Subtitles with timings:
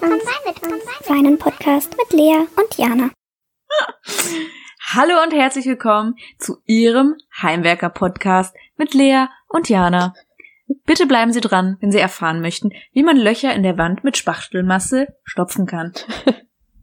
[0.00, 0.82] mit uns.
[1.06, 3.10] Seinen Podcast mit Lea und Jana.
[4.94, 10.14] Hallo und herzlich willkommen zu Ihrem Heimwerker-Podcast mit Lea und Jana.
[10.86, 14.16] Bitte bleiben Sie dran, wenn Sie erfahren möchten, wie man Löcher in der Wand mit
[14.16, 15.92] Spachtelmasse stopfen kann.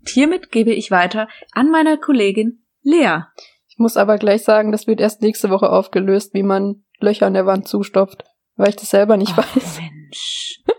[0.07, 3.23] Hiermit gebe ich weiter an meine Kollegin Lea.
[3.67, 7.33] Ich muss aber gleich sagen, das wird erst nächste Woche aufgelöst, wie man Löcher in
[7.33, 8.23] der Wand zustopft,
[8.55, 9.79] weil ich das selber nicht Ach, weiß.
[9.79, 10.61] Mensch.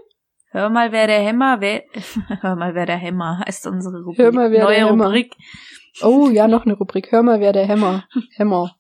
[0.51, 1.83] Hör mal, wer der Hämmer, wer,
[2.41, 4.19] hör mal, wer der Hämmer heißt unsere Rubrik.
[4.19, 5.07] Hör mal, wer Neue der Hämmer.
[5.07, 5.35] Rubrik.
[6.03, 7.13] Oh, ja, noch eine Rubrik.
[7.13, 8.05] Hör mal, wer der Hämmer.
[8.37, 8.77] Hämmer.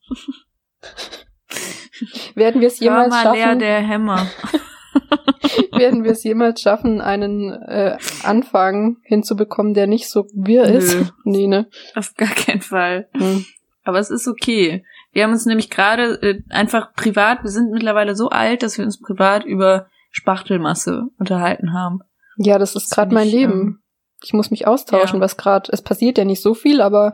[2.34, 3.58] Werden wir es Hör jemals mal, wer schaffen?
[3.58, 4.26] der Hämmer.
[5.72, 10.78] Werden wir es jemals schaffen, einen äh, Anfang hinzubekommen, der nicht so wirr Nö.
[10.78, 11.12] ist?
[11.24, 11.68] Nee, ne?
[11.94, 13.08] Auf gar keinen Fall.
[13.16, 13.44] Hm.
[13.84, 14.84] Aber es ist okay.
[15.12, 18.84] Wir haben uns nämlich gerade äh, einfach privat, wir sind mittlerweile so alt, dass wir
[18.84, 19.88] uns privat über
[20.18, 22.00] Spachtelmasse unterhalten haben.
[22.36, 23.52] Ja, das ist gerade mein Leben.
[23.52, 23.82] ähm,
[24.22, 25.24] Ich muss mich austauschen, ja.
[25.24, 25.70] was gerade.
[25.72, 27.12] Es passiert ja nicht so viel, aber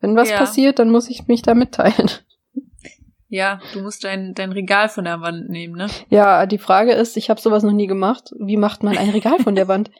[0.00, 0.38] wenn was Ja.
[0.38, 2.10] passiert, dann muss ich mich da mitteilen.
[3.28, 5.86] Ja, du musst dein, dein Regal von der Wand nehmen, ne?
[6.08, 8.32] Ja, die Frage ist, ich habe sowas noch nie gemacht.
[8.40, 9.92] Wie macht man ein Regal von der Wand?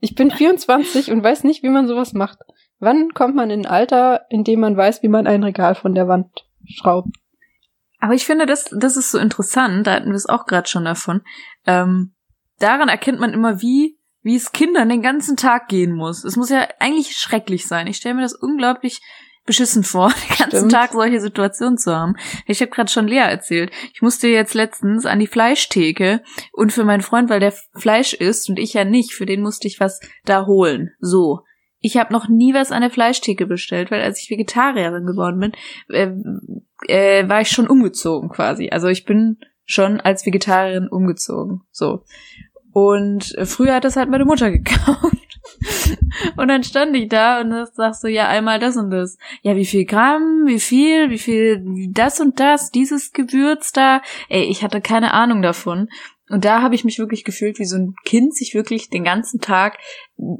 [0.00, 2.38] Ich bin 24 und weiß nicht, wie man sowas macht.
[2.78, 5.94] Wann kommt man in ein Alter, in dem man weiß, wie man ein Regal von
[5.94, 7.10] der Wand schraubt?
[8.00, 10.84] Aber ich finde, das, das ist so interessant, da hatten wir es auch gerade schon
[10.86, 11.20] davon.
[11.66, 12.14] Ähm,
[12.58, 16.24] daran erkennt man immer, wie, wie es Kindern den ganzen Tag gehen muss.
[16.24, 17.86] Es muss ja eigentlich schrecklich sein.
[17.86, 19.00] Ich stelle mir das unglaublich
[19.46, 20.72] beschissen vor, den ganzen Stimmt.
[20.72, 22.16] Tag solche Situationen zu haben.
[22.46, 23.70] Ich habe gerade schon Lea erzählt.
[23.92, 28.48] Ich musste jetzt letztens an die Fleischtheke und für meinen Freund, weil der Fleisch isst
[28.48, 30.92] und ich ja nicht, für den musste ich was da holen.
[31.00, 31.40] So.
[31.80, 35.52] Ich habe noch nie was an der Fleischtheke bestellt, weil als ich Vegetarierin geworden bin,
[35.90, 36.08] äh,
[36.88, 38.70] äh, war ich schon umgezogen quasi.
[38.70, 41.62] Also ich bin schon als Vegetarierin umgezogen.
[41.70, 42.04] So.
[42.72, 45.24] Und früher hat das halt meine Mutter gekauft.
[46.36, 49.18] Und dann stand ich da und sagst du, ja, einmal das und das.
[49.42, 54.00] Ja, wie viel Gramm, wie viel, wie viel, das und das, dieses Gewürz da.
[54.28, 55.88] Ey, ich hatte keine Ahnung davon.
[56.30, 59.40] Und da habe ich mich wirklich gefühlt, wie so ein Kind sich wirklich den ganzen
[59.40, 59.78] Tag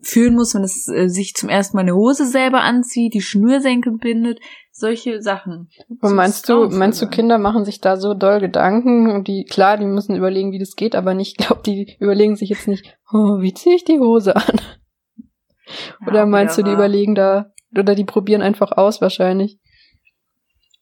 [0.03, 3.99] fühlen muss, wenn es äh, sich zum ersten Mal eine Hose selber anzieht, die Schnürsenkel
[3.99, 4.41] bindet,
[4.77, 5.71] solche Sachen.
[6.01, 7.07] Und meinst du, meinst du.
[7.07, 10.75] Kinder machen sich da so doll Gedanken und die, klar, die müssen überlegen, wie das
[10.75, 14.35] geht, aber nicht, glaub, die überlegen sich jetzt nicht, oh, wie ziehe ich die Hose
[14.37, 14.61] an?
[16.07, 19.59] Oder Ja, meinst du, die überlegen da, oder die probieren einfach aus wahrscheinlich?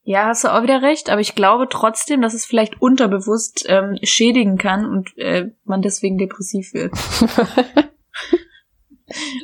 [0.05, 3.99] Ja, hast du auch wieder recht, aber ich glaube trotzdem, dass es vielleicht unterbewusst ähm,
[4.03, 6.93] schädigen kann und äh, man deswegen depressiv wird.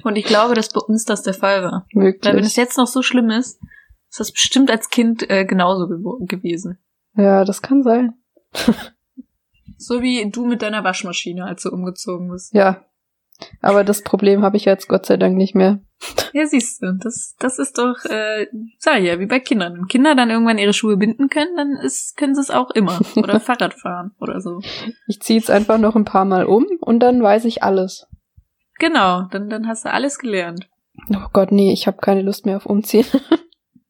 [0.03, 1.87] Und ich glaube, dass bei uns das der Fall war.
[1.93, 2.57] Weil wenn es Wirklich.
[2.57, 3.61] jetzt noch so schlimm ist,
[4.11, 6.79] ist das bestimmt als Kind äh, genauso gewo- gewesen.
[7.15, 8.15] Ja, das kann sein.
[9.81, 12.53] So wie du mit deiner Waschmaschine, als du umgezogen bist.
[12.53, 12.85] Ja.
[13.63, 15.81] Aber das Problem habe ich jetzt Gott sei Dank nicht mehr.
[16.35, 18.47] Ja, siehst du, das, das ist doch, äh,
[18.79, 19.75] sag ja, wie bei Kindern.
[19.75, 23.01] Wenn Kinder dann irgendwann ihre Schuhe binden können, dann ist, können sie es auch immer.
[23.17, 24.61] Oder Fahrrad fahren oder so.
[25.07, 28.07] Ich ziehe jetzt einfach noch ein paar Mal um und dann weiß ich alles.
[28.79, 30.69] Genau, dann, dann hast du alles gelernt.
[31.11, 33.07] Oh Gott, nee, ich habe keine Lust mehr auf Umziehen.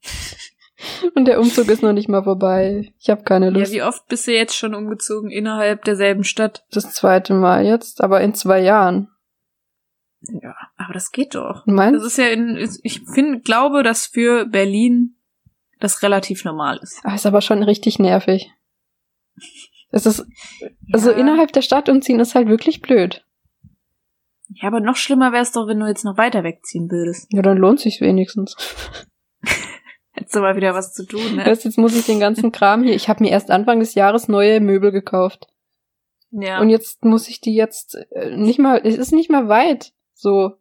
[1.15, 2.93] und der Umzug ist noch nicht mal vorbei.
[2.99, 3.71] Ich habe keine Ja, Lust.
[3.73, 6.65] wie oft bist du jetzt schon umgezogen innerhalb derselben Stadt?
[6.71, 9.09] das zweite Mal jetzt, aber in zwei Jahren.
[10.21, 11.63] Ja, aber das geht doch.
[11.65, 15.15] Das Meinst ist ja in, ich finde, glaube, dass für Berlin
[15.79, 16.99] das relativ normal ist.
[17.03, 18.51] Ah, ist aber schon richtig nervig.
[19.91, 20.25] Es ist,
[20.91, 21.17] also Ja.
[21.17, 23.25] innerhalb der Stadt umziehen ist halt wirklich blöd.
[24.49, 27.27] Ja, aber noch schlimmer wäre es doch, wenn du jetzt noch weiter wegziehen würdest.
[27.31, 28.55] Ja, dann lohnt sich's wenigstens.
[30.31, 31.45] Du mal wieder was zu tun, ne?
[31.45, 32.95] Weißt, jetzt muss ich den ganzen Kram hier.
[32.95, 35.47] Ich habe mir erst Anfang des Jahres neue Möbel gekauft.
[36.31, 36.59] Ja.
[36.59, 39.93] Und jetzt muss ich die jetzt äh, nicht mal, es ist nicht mal weit.
[40.13, 40.53] So.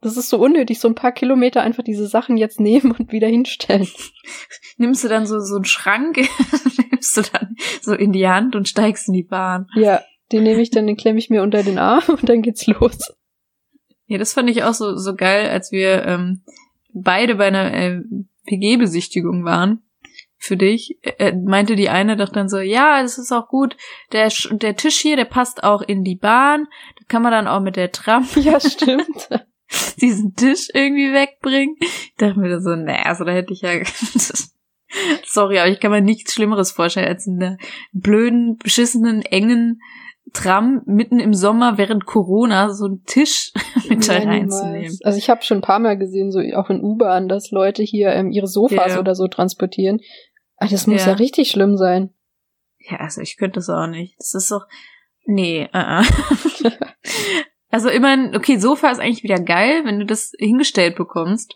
[0.00, 3.26] Das ist so unnötig, so ein paar Kilometer einfach diese Sachen jetzt nehmen und wieder
[3.26, 3.88] hinstellen.
[4.76, 6.18] nimmst du dann so, so einen Schrank,
[6.90, 9.66] nimmst du dann so in die Hand und steigst in die Bahn.
[9.74, 12.66] Ja, den nehme ich dann, den klemme ich mir unter den Arm und dann geht's
[12.66, 13.12] los.
[14.06, 16.42] Ja, das fand ich auch so, so geil, als wir ähm,
[16.92, 18.00] beide bei einer äh,
[18.48, 19.82] PG-Besichtigung waren.
[20.40, 23.76] Für dich, äh, meinte die eine doch dann so, ja, das ist auch gut,
[24.12, 27.60] der, der Tisch hier, der passt auch in die Bahn, da kann man dann auch
[27.60, 29.28] mit der Tram Ja, stimmt.
[30.00, 31.76] diesen Tisch irgendwie wegbringen.
[31.80, 33.72] Ich dachte mir so, naja, also da hätte ich ja,
[35.24, 37.58] sorry, aber ich kann mir nichts Schlimmeres vorstellen, als in der
[37.92, 39.80] blöden, beschissenen, engen
[40.32, 43.52] Tram mitten im Sommer während Corona so einen Tisch
[43.88, 44.80] mit da reinzunehmen.
[44.80, 45.02] niemals.
[45.02, 48.10] Also ich habe schon ein paar Mal gesehen, so auch in U-Bahn, dass Leute hier
[48.10, 49.00] ähm, ihre Sofas Ja.
[49.00, 50.00] oder so transportieren.
[50.56, 51.12] Ah, das muss Ja.
[51.12, 51.14] ja.
[51.14, 52.10] richtig schlimm sein.
[52.78, 54.14] Ja, also ich könnte das auch nicht.
[54.18, 54.66] Das ist doch,
[55.26, 56.70] nee, äh, äh.
[57.70, 61.54] Also immerhin, okay, Sofa ist eigentlich wieder geil, wenn du das hingestellt bekommst.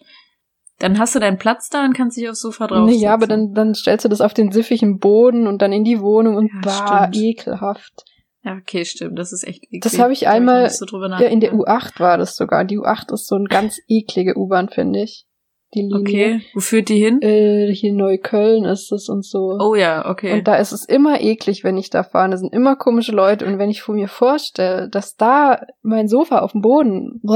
[0.79, 3.27] Dann hast du deinen Platz da und kannst dich aufs Sofa drauf Nee, ja, aber
[3.27, 6.51] dann, dann stellst du das auf den siffigen Boden und dann in die Wohnung und
[6.53, 7.17] Ja, bah, stimmt.
[7.17, 8.05] ekelhaft.
[8.45, 9.19] Ja, okay, stimmt.
[9.19, 9.83] Das ist echt eklig.
[9.83, 11.95] Das habe ich einmal- nicht so Ja, in der nachgedacht.
[11.97, 12.65] U8 war das sogar.
[12.65, 15.27] Die U8 ist so ein ganz eklige U-Bahn, finde ich.
[15.75, 16.01] Die Linie.
[16.01, 17.23] Okay, wo führt die hin?
[17.23, 19.57] Äh, hier Neukölln ist es und so.
[19.59, 20.35] Oh ja, okay.
[20.35, 22.31] Und da ist es immer eklig, wenn ich da fahre.
[22.33, 23.47] Da sind immer komische Leute.
[23.47, 27.23] Und wenn ich vor mir vorstelle, dass da mein Sofa auf dem Boden,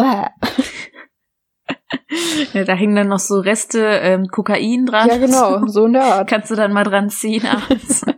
[2.53, 5.09] ja, da hängen dann noch so Reste ähm, Kokain dran.
[5.09, 6.29] ja genau, so in der Art.
[6.31, 8.05] Kannst du dann mal dran ziehen abends.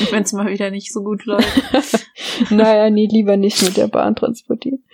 [0.10, 2.06] Wenn es mal wieder nicht so gut läuft.
[2.50, 4.84] naja, nee, lieber nicht mit der Bahn transportieren.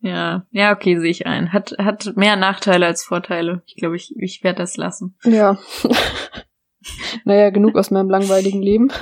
[0.00, 1.52] Ja, ja, okay, sehe ich ein.
[1.52, 3.62] Hat, hat mehr Nachteile als Vorteile.
[3.66, 5.16] Ich glaube, ich, ich werde das lassen.
[5.24, 5.58] Ja.
[7.24, 8.92] naja, genug aus meinem langweiligen Leben.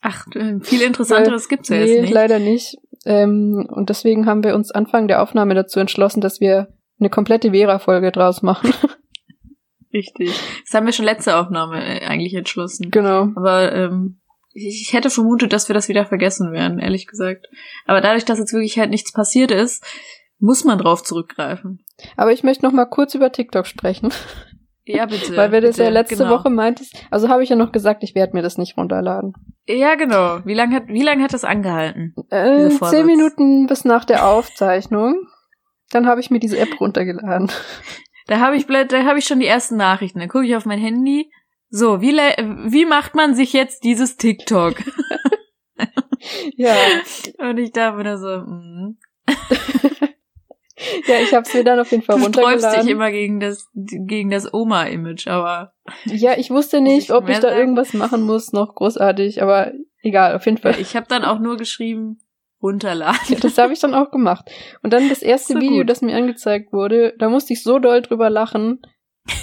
[0.00, 2.12] Ach, äh, viel Interessanteres gibt's ja nee, jetzt nicht.
[2.14, 2.76] leider nicht.
[3.06, 6.68] Ähm, und deswegen haben wir uns Anfang der Aufnahme dazu entschlossen, dass wir
[7.00, 8.72] eine komplette Vera-Folge draus machen.
[9.92, 10.32] Richtig.
[10.64, 12.90] Das haben wir schon letzte Aufnahme äh, eigentlich entschlossen.
[12.90, 13.28] genau.
[13.36, 14.20] Aber ähm,
[14.54, 17.46] ich, hätte vermutet, dass wir das wieder vergessen werden, ehrlich gesagt.
[17.86, 19.84] Aber dadurch, dass jetzt wirklich halt nichts passiert ist,
[20.38, 21.84] muss man drauf zurückgreifen.
[22.16, 24.12] Aber ich möchte noch mal kurz über TikTok sprechen,
[24.84, 25.36] Ja, bitte.
[25.36, 26.30] weil wir das bitte, ja letzte genau.
[26.30, 26.94] Woche meintest.
[27.10, 29.32] Also habe ich ja noch gesagt, ich werde mir das nicht runterladen.
[29.66, 30.40] Ja, genau.
[30.44, 32.14] Wie lange hat, wie lang hat das angehalten?
[32.30, 35.26] Äh, zehn Minuten bis nach der Aufzeichnung.
[35.90, 37.50] Dann habe ich mir diese App runtergeladen.
[38.26, 40.18] Da habe ich, da habe ich schon die ersten Nachrichten.
[40.18, 41.30] Dann gucke ich auf mein Handy.
[41.76, 44.76] So, wie, wie macht man sich jetzt dieses TikTok?
[46.56, 46.72] ja,
[47.38, 48.96] Und ich dachte mir so, mm.
[51.08, 52.88] ja, ich habe es mir dann auf jeden Fall du sträubst dich runtergeladen.
[52.88, 55.72] immer gegen das, gegen das Oma-Image, aber
[56.04, 57.58] Ja, ich wusste nicht, ich ob ich da sagen?
[57.58, 59.72] irgendwas machen muss, noch großartig, aber
[60.02, 60.76] egal, auf jeden Fall.
[60.78, 62.20] ich habe dann auch nur geschrieben,
[62.62, 63.40] runterladen.
[63.40, 64.48] Das habe ich dann auch gemacht.
[64.84, 65.90] Und dann das erste So Video, gut.
[65.90, 68.80] das mir angezeigt wurde, da musste ich so doll drüber lachen,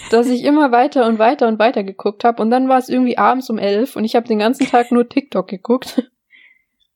[0.10, 2.42] dass ich immer weiter und weiter und weiter geguckt habe.
[2.42, 5.08] Und dann war es irgendwie abends um elf und ich habe den ganzen Tag nur
[5.10, 6.04] TikTok geguckt.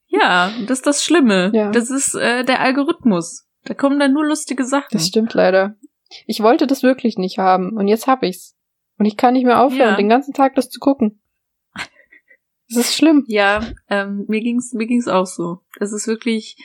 [0.08, 1.52] Ja, das ist das Schlimme.
[1.54, 1.72] Ja.
[1.72, 3.48] Das ist äh, der Algorithmus.
[3.66, 4.88] Da kommen dann nur lustige Sachen.
[4.92, 5.76] Das stimmt leider.
[6.28, 8.56] Ich wollte das wirklich nicht haben und jetzt hab ich's.
[8.98, 9.96] Und ich kann nicht mehr aufhören, Ja.
[9.98, 11.20] den ganzen Tag das zu gucken.
[12.70, 13.26] Das ist schlimm.
[13.28, 15.60] Ja, ähm, mir ging's mir ging's auch so.
[15.80, 16.56] Es ist wirklich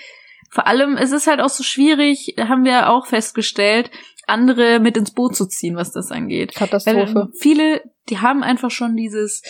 [0.51, 3.91] vor allem, es ist halt auch so schwierig, haben wir auch festgestellt,
[4.27, 6.53] andere mit ins Boot zu ziehen, was das angeht.
[6.61, 7.29] Weil Katastrophe.
[7.39, 9.43] viele, die haben einfach schon dieses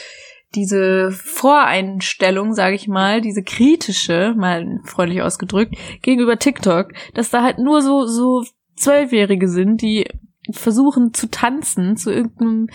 [0.55, 7.58] diese Voreinstellung, sage ich mal, diese kritische, mal freundlich ausgedrückt, gegenüber TikTok, dass da halt
[7.58, 8.44] nur so so
[8.76, 10.08] Zwölfjährige sind, die
[10.50, 12.69] versuchen zu tanzen zu irgendeinem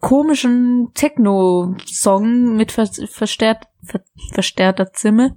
[0.00, 4.02] komischen Techno-Song mit ver verstärkt, ver
[4.32, 5.36] verstärkter Stimme,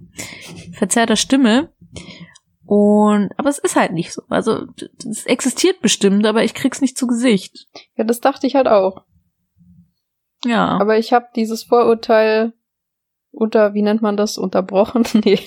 [0.73, 1.71] verzerrter Stimme.
[2.65, 4.21] Und, aber es ist halt nicht so.
[4.29, 4.67] Also,
[5.09, 7.67] es existiert bestimmt, aber ich krieg's nicht zu Gesicht.
[7.95, 9.05] Ja, das dachte ich halt auch.
[10.45, 10.77] Ja.
[10.79, 12.53] Aber ich habe dieses Vorurteil
[13.31, 15.03] unter, wie nennt man das, unterbrochen?
[15.25, 15.39] nee.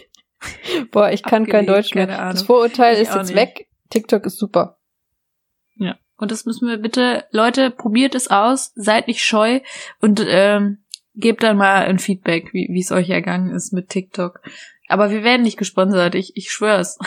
[0.91, 2.07] Boah, ich kann kein Abgelegt, Deutsch mehr.
[2.07, 3.37] Das Vorurteil Ich ist jetzt nicht.
[3.37, 3.69] weg.
[3.91, 4.79] TikTok ist super.
[5.77, 5.97] Ja.
[6.17, 9.61] Und das müssen wir bitte, Leute, probiert es aus, seid nicht scheu
[10.01, 10.85] und ähm,
[11.15, 14.41] gebt dann mal ein Feedback, wie es euch ergangen ist mit TikTok.
[14.89, 16.99] Aber wir werden nicht gesponsert, ich, ich schwör's.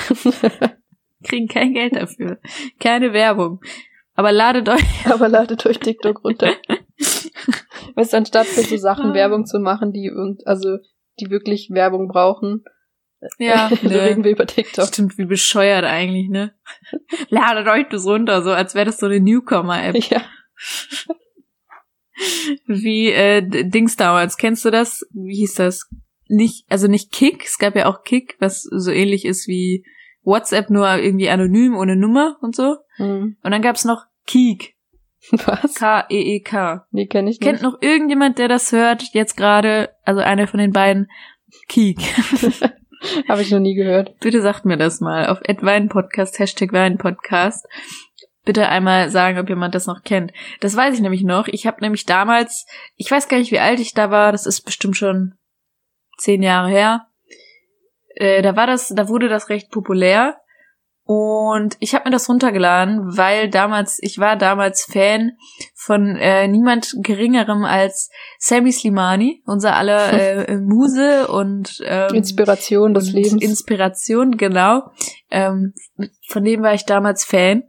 [1.24, 2.40] Kriegen kein Geld dafür.
[2.80, 3.62] Keine Werbung.
[4.16, 4.84] Aber ladet euch.
[5.06, 6.54] Aber ladet euch TikTok runter.
[7.96, 9.14] weißt du, anstatt für so Sachen Ah.
[9.14, 10.78] Werbung zu machen, die irgend, also
[11.20, 12.64] die wirklich Werbung brauchen,
[13.38, 14.88] Ja, so reden wir über TikTok.
[14.88, 16.54] Stimmt, wie bescheuert eigentlich, ne?
[17.30, 19.96] Ladet euch das runter, so als wäre das so eine Newcomer-App.
[20.10, 20.22] Ja.
[22.68, 24.38] Wie äh, Dings damals.
[24.38, 25.06] Kennst du das?
[25.12, 25.90] Wie hieß das?
[26.28, 29.86] Nicht, also nicht Kick, es gab ja auch Kick, was so ähnlich ist wie
[30.24, 32.78] WhatsApp, nur irgendwie anonym, ohne Nummer und so.
[32.98, 33.38] Hm.
[33.44, 34.76] Und dann gab's noch Keek.
[35.32, 35.76] Was?
[35.76, 36.86] K-E-E-K.
[36.92, 37.42] Nee, kenne ich nicht.
[37.42, 41.10] Kennt noch irgendjemand, der das hört, jetzt gerade, also einer von den beiden,
[41.68, 42.00] Keek.
[43.30, 44.20] Habe ich noch nie gehört.
[44.20, 47.68] Bitte sagt mir das mal auf Weinpodcast, Hashtag Weinpodcast.
[48.46, 50.32] Bitte einmal sagen, ob jemand das noch kennt.
[50.60, 51.48] Das weiß ich nämlich noch.
[51.48, 52.66] Ich habe nämlich damals,
[52.96, 55.36] ich weiß gar nicht, wie alt ich da war, das ist bestimmt schon
[56.18, 57.08] zehn Jahre her.
[58.16, 60.38] Äh, da war das, da wurde das recht populär.
[61.08, 65.34] Und ich habe mir das runtergeladen, weil damals, ich war damals Fan
[65.76, 70.14] von äh, niemand geringerem als Sammy Slimani, unser aller
[70.50, 73.44] äh, Muse und ähm, Inspiration des und Lebens.
[73.44, 74.90] Inspiration, genau.
[75.30, 75.74] Ähm,
[76.28, 77.64] von dem war ich damals Fan.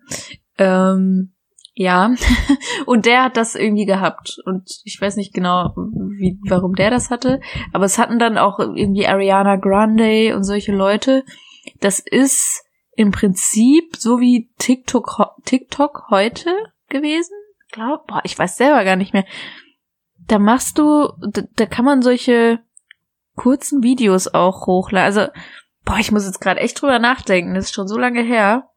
[0.57, 1.36] Ähm,
[1.79, 2.15] Ja,
[2.87, 4.39] und der hat das irgendwie gehabt.
[4.47, 7.39] Und ich weiß nicht genau, wie, warum der das hatte.
[7.75, 11.23] Aber es hatten dann auch irgendwie Ariana Grande und solche Leute.
[11.81, 16.51] Das ist im Prinzip so wie TikTok, TikTok heute
[16.89, 17.35] gewesen.
[17.73, 19.27] Glaub, boah, ich weiß selber gar nicht mehr.
[20.29, 22.59] Da machst du, da, da kann man solche
[23.35, 25.05] kurzen Videos auch hochladen.
[25.05, 25.31] Also,
[25.85, 27.55] boah, ich muss jetzt gerade echt drüber nachdenken.
[27.55, 28.71] Das ist schon so lange her.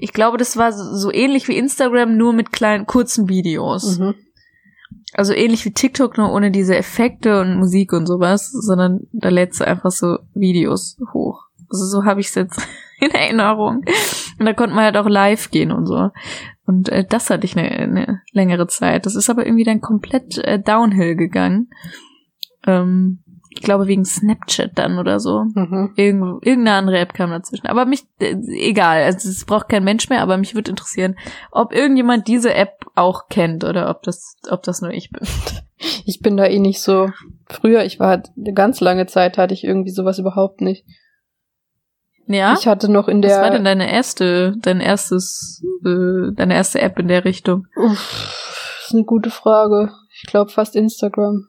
[0.00, 3.98] Ich glaube, das war so ähnlich wie Instagram, nur mit kleinen, kurzen Videos.
[3.98, 4.14] Mhm.
[5.14, 9.60] Also ähnlich wie TikTok, nur ohne diese Effekte und Musik und sowas, sondern da lädst
[9.60, 11.44] du einfach so Videos hoch.
[11.70, 12.60] Also so habe ich es jetzt
[13.00, 13.84] in Erinnerung.
[14.38, 16.10] Und da konnte man halt auch live gehen und so.
[16.64, 19.06] Und äh, das hatte ich eine, eine längere Zeit.
[19.06, 21.70] Das ist aber irgendwie dann komplett äh, downhill gegangen.
[22.66, 23.24] Ähm,
[23.58, 25.42] ich glaube wegen Snapchat dann oder so.
[25.52, 25.92] Mhm.
[25.96, 27.66] Irgend, irgendeine andere App kam dazwischen.
[27.66, 31.16] Aber mich, äh, egal, also es braucht kein Mensch mehr, aber mich würde interessieren,
[31.50, 35.26] ob irgendjemand diese App auch kennt oder ob das, ob das nur ich bin.
[36.04, 37.08] Ich bin da eh nicht so.
[37.46, 40.84] Früher, ich war halt eine ganz lange Zeit, hatte ich irgendwie sowas überhaupt nicht.
[42.26, 42.56] Ja?
[42.58, 43.36] Ich hatte noch in der.
[43.36, 47.68] Was war denn deine erste, dein erstes, äh, deine erste App in der Richtung?
[47.76, 49.92] Uff, ist eine gute Frage.
[50.20, 51.46] Ich glaube fast Instagram.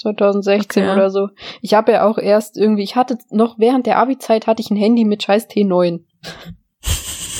[0.00, 0.92] 2016 Okay.
[0.92, 1.28] oder so.
[1.60, 4.76] Ich habe ja auch erst irgendwie, ich hatte noch während der Abi-Zeit hatte ich ein
[4.76, 6.00] Handy mit scheiß T9.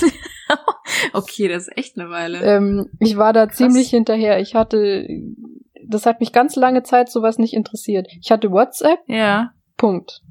[1.12, 2.38] okay, das ist echt eine Weile.
[2.40, 4.40] Ähm, ich war da ziemlich hinterher.
[4.40, 5.06] Ich hatte,
[5.86, 8.08] das hat mich ganz lange Zeit sowas nicht interessiert.
[8.20, 9.52] Ich hatte WhatsApp, ja.
[9.76, 10.22] Punkt.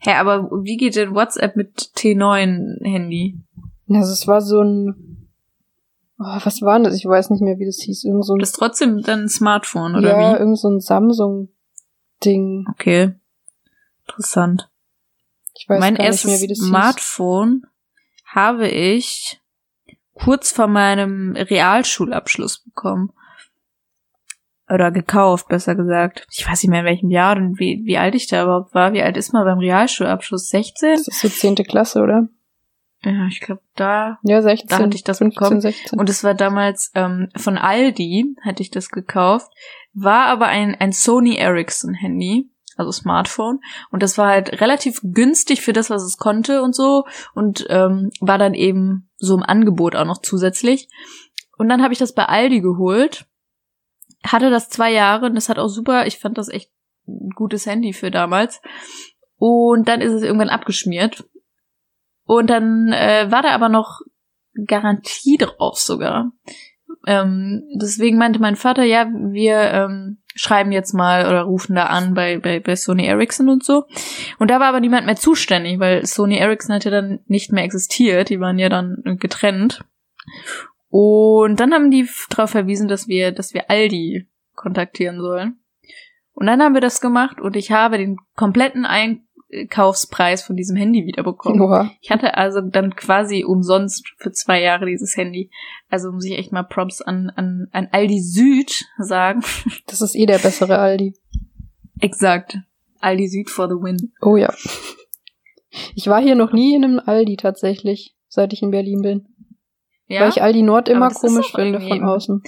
[0.00, 3.40] Hä, aber wie geht denn WhatsApp mit T9-Handy?
[3.88, 5.13] Also es war so ein,
[6.24, 6.96] oh, was war denn das?
[6.96, 8.04] Ich weiß nicht mehr, wie das hieß.
[8.04, 10.38] Irgend so ein, Das ist trotzdem dann ein Smartphone, oder ja, wie?
[10.38, 12.66] irgend so ein Samsung-Ding.
[12.72, 13.14] Okay.
[14.06, 14.70] Interessant.
[15.56, 16.66] Ich weiß mein gar nicht mehr, wie das hieß.
[16.68, 17.66] Smartphone
[18.26, 19.40] habe ich
[20.14, 23.12] kurz vor meinem Realschulabschluss bekommen.
[24.68, 26.26] Oder gekauft, besser gesagt.
[26.32, 28.94] Ich weiß nicht mehr in welchem Jahr und wie, wie alt ich da überhaupt war.
[28.94, 30.48] Wie alt ist man beim Realschulabschluss?
[30.48, 30.96] 16?
[30.96, 32.28] Das ist so zehnte Klasse, oder?
[33.04, 34.18] Ja, ich glaube da.
[34.22, 34.68] Ja, 16.
[34.68, 35.60] Da hatte ich das 15, bekommen.
[35.60, 35.98] 16.
[35.98, 39.50] Und es war damals ähm, von Aldi, hatte ich das gekauft.
[39.92, 43.60] War aber ein, ein Sony Ericsson Handy, also Smartphone.
[43.90, 47.04] Und das war halt relativ günstig für das, was es konnte und so.
[47.34, 50.88] Und ähm, war dann eben so im Angebot auch noch zusätzlich.
[51.56, 53.26] Und dann habe ich das bei Aldi geholt.
[54.26, 56.70] Hatte das zwei Jahre und das hat auch super, ich fand das echt
[57.06, 58.62] ein gutes Handy für damals.
[59.36, 61.24] Und dann ist es irgendwann abgeschmiert.
[62.26, 64.00] Und dann äh, war da aber noch
[64.66, 66.32] Garantie drauf sogar.
[67.06, 72.14] Ähm, deswegen meinte mein Vater, ja, wir ähm, schreiben jetzt mal oder rufen da an
[72.14, 73.84] bei, bei, bei Sony Ericsson und so.
[74.38, 77.64] Und da war aber niemand mehr zuständig, weil Sony Ericsson hat ja dann nicht mehr
[77.64, 78.30] existiert.
[78.30, 79.84] Die waren ja dann getrennt.
[80.88, 85.58] Und dann haben die darauf verwiesen, dass wir, dass wir Aldi kontaktieren sollen.
[86.32, 88.84] Und dann haben wir das gemacht und ich habe den kompletten
[89.52, 91.60] Einkaufspreis von diesem Handy wiederbekommen.
[91.60, 91.90] Oha.
[92.00, 95.50] Ich hatte also dann quasi umsonst für zwei Jahre dieses Handy.
[95.88, 99.42] Also muss ich echt mal Props an, an, an Aldi Süd sagen.
[99.86, 101.14] Das ist eh der bessere Aldi.
[102.00, 102.58] Exakt.
[103.00, 104.12] Aldi Süd for the win.
[104.20, 104.52] Oh ja.
[105.94, 109.28] Ich war hier noch nie in einem Aldi tatsächlich, seit ich in Berlin bin.
[110.06, 110.22] Ja.
[110.22, 112.42] Weil ich Aldi Nord immer komisch finde von außen.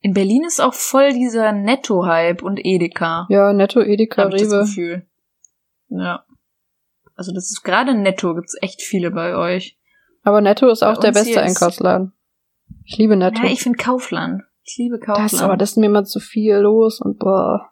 [0.00, 3.26] In Berlin ist auch voll dieser Netto-Hype und Edeka.
[3.28, 4.60] Ja, Netto, Edeka, Hab ich das Rewe.
[4.60, 5.06] Gefühl.
[5.88, 6.25] Ja.
[7.16, 9.78] Also das ist gerade Netto, gibt's echt viele bei euch.
[10.22, 12.12] Aber Netto ist Bei auch der beste Einkaufsladen.
[12.84, 13.42] Ich liebe Netto.
[13.42, 14.42] Ja, ich finde Kaufland.
[14.64, 15.32] Ich liebe Kaufland.
[15.32, 17.70] das, aber das ist mir immer zu viel los und boah.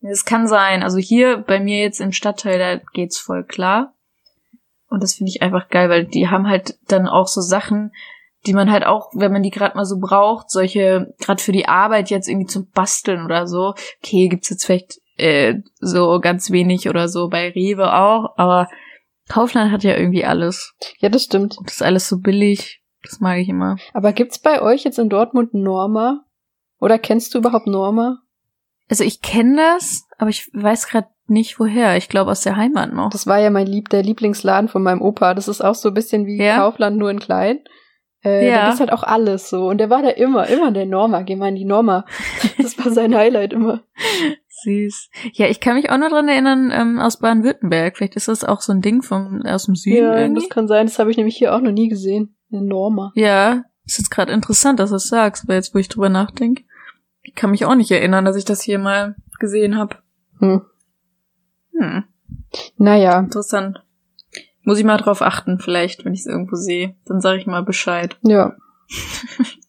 [0.00, 0.82] Es kann sein.
[0.82, 3.94] Also hier bei mir jetzt im Stadtteil, da geht's voll klar.
[4.88, 7.92] Und das finde ich einfach geil, weil die haben halt dann auch so Sachen,
[8.46, 11.66] die man halt auch, wenn man die gerade mal so braucht, solche, gerade für die
[11.66, 13.74] Arbeit jetzt irgendwie zum Basteln oder so.
[14.02, 18.68] Okay, gibt's jetzt vielleicht äh, so ganz wenig oder so bei Rewe auch, aber
[19.28, 20.74] Kaufland hat ja irgendwie alles.
[20.98, 21.56] Ja, das stimmt.
[21.58, 22.82] Und das ist alles so billig.
[23.02, 23.76] Das mag ich immer.
[23.94, 26.24] Aber gibt's bei euch jetzt in Dortmund Norma?
[26.80, 28.18] Oder kennst du überhaupt Norma?
[28.88, 31.96] Also ich kenne das, aber ich weiß gerade nicht woher.
[31.96, 33.10] Ich glaube aus der Heimat noch.
[33.10, 35.34] Das war ja mein Lieb, der Lieblingsladen von meinem Opa.
[35.34, 36.56] Das ist auch so ein bisschen wie Ja?
[36.56, 37.60] Kaufland, nur in klein.
[38.24, 38.56] Äh, Ja.
[38.56, 39.66] Da gibt's halt auch alles so.
[39.68, 41.22] Und der war da immer, immer der Norma.
[41.22, 42.04] Geh mal in die Norma.
[42.58, 43.82] Das war sein Highlight immer.
[44.62, 45.10] Süß.
[45.32, 47.96] Ja, ich kann mich auch noch dran erinnern, ähm, aus Baden-Württemberg.
[47.96, 50.40] Vielleicht ist das auch so ein Ding vom, aus dem Süden Ja, irgendwie.
[50.40, 50.86] das kann sein.
[50.86, 52.34] Das habe ich nämlich hier auch noch nie gesehen.
[52.52, 53.12] Eine Norma.
[53.14, 56.64] Ja, ist jetzt gerade interessant, dass du es sagst, weil jetzt, wo ich drüber nachdenke.
[57.22, 59.96] Ich kann mich auch nicht erinnern, dass ich das hier mal gesehen habe.
[60.40, 60.62] Hm.
[61.78, 62.04] Hm,
[62.76, 63.18] Naja.
[63.18, 63.82] interessant.
[64.64, 66.94] Muss ich mal drauf achten, vielleicht, wenn ich es irgendwo sehe.
[67.06, 68.16] Dann sage ich mal Bescheid.
[68.22, 68.54] Ja.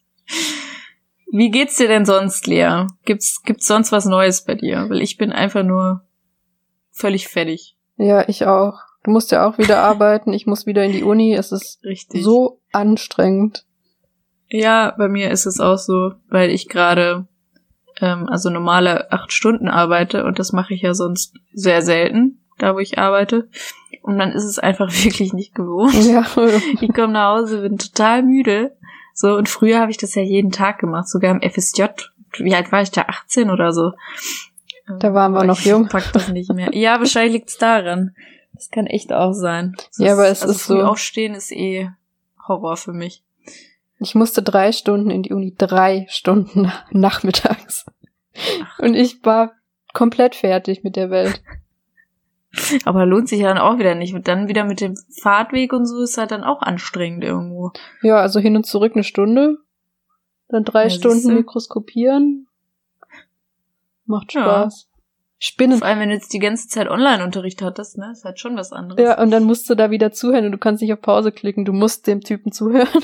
[1.36, 2.86] Wie geht's dir denn sonst, Lea?
[3.06, 4.86] Gibt's, gibt's sonst was Neues bei dir?
[4.88, 6.04] Weil ich bin einfach nur
[6.92, 7.76] völlig fertig.
[7.98, 8.82] Ja, ich auch.
[9.04, 10.32] Du musst ja auch wieder arbeiten.
[10.32, 11.34] Ich muss wieder in die Uni.
[11.34, 12.24] Es ist Richtig.
[12.24, 13.66] so anstrengend.
[14.48, 17.28] Ja, bei mir ist es auch so, weil ich gerade
[18.00, 22.76] ähm, also normale acht Stunden arbeite und das mache ich ja sonst sehr selten, da
[22.76, 23.50] wo ich arbeite.
[24.04, 25.96] Und dann ist es einfach wirklich nicht gewohnt.
[26.06, 26.28] Ja,
[26.80, 28.78] Ich komme nach Hause, bin total müde.
[29.14, 31.84] So, und früher habe ich das ja jeden Tag gemacht, sogar im FSJ.
[32.40, 33.04] Wie alt war ich da?
[33.04, 33.92] 18 oder so.
[35.00, 35.88] Da waren wir Aber noch jung.
[35.88, 36.70] Pack das nicht mehr.
[36.76, 38.16] Ja, wahrscheinlich liegt's daran.
[38.54, 39.76] Das kann echt auch sein.
[39.78, 41.90] Das Ja, aber es also ist so- Aufstehen ist eh
[42.48, 43.24] Horror für mich.
[44.00, 45.54] ich musste drei Stunden in die Uni.
[45.58, 47.86] Drei Stunden nachmittags.
[48.80, 49.54] Und ich war
[49.94, 51.42] komplett fertig mit der Welt.
[52.86, 54.14] Aber lohnt sich ja dann auch wieder nicht.
[54.14, 57.72] Und dann wieder mit dem Fahrtweg und so ist halt dann auch anstrengend irgendwo.
[58.02, 59.58] Ja, also hin und zurück eine Stunde.
[60.50, 61.34] Dann drei Ja, Stunden siehste.
[61.34, 62.48] mikroskopieren.
[64.06, 64.42] Macht Ja.
[64.42, 64.90] Spaß.
[65.40, 65.80] Spinnen.
[65.80, 68.12] Vor allem, wenn du jetzt die ganze Zeit Online-Unterricht hattest, ne?
[68.12, 69.02] Ist halt schon was anderes.
[69.04, 71.66] Ja, und dann musst du da wieder zuhören und du kannst nicht auf Pause klicken.
[71.66, 72.88] Du musst dem Typen zuhören.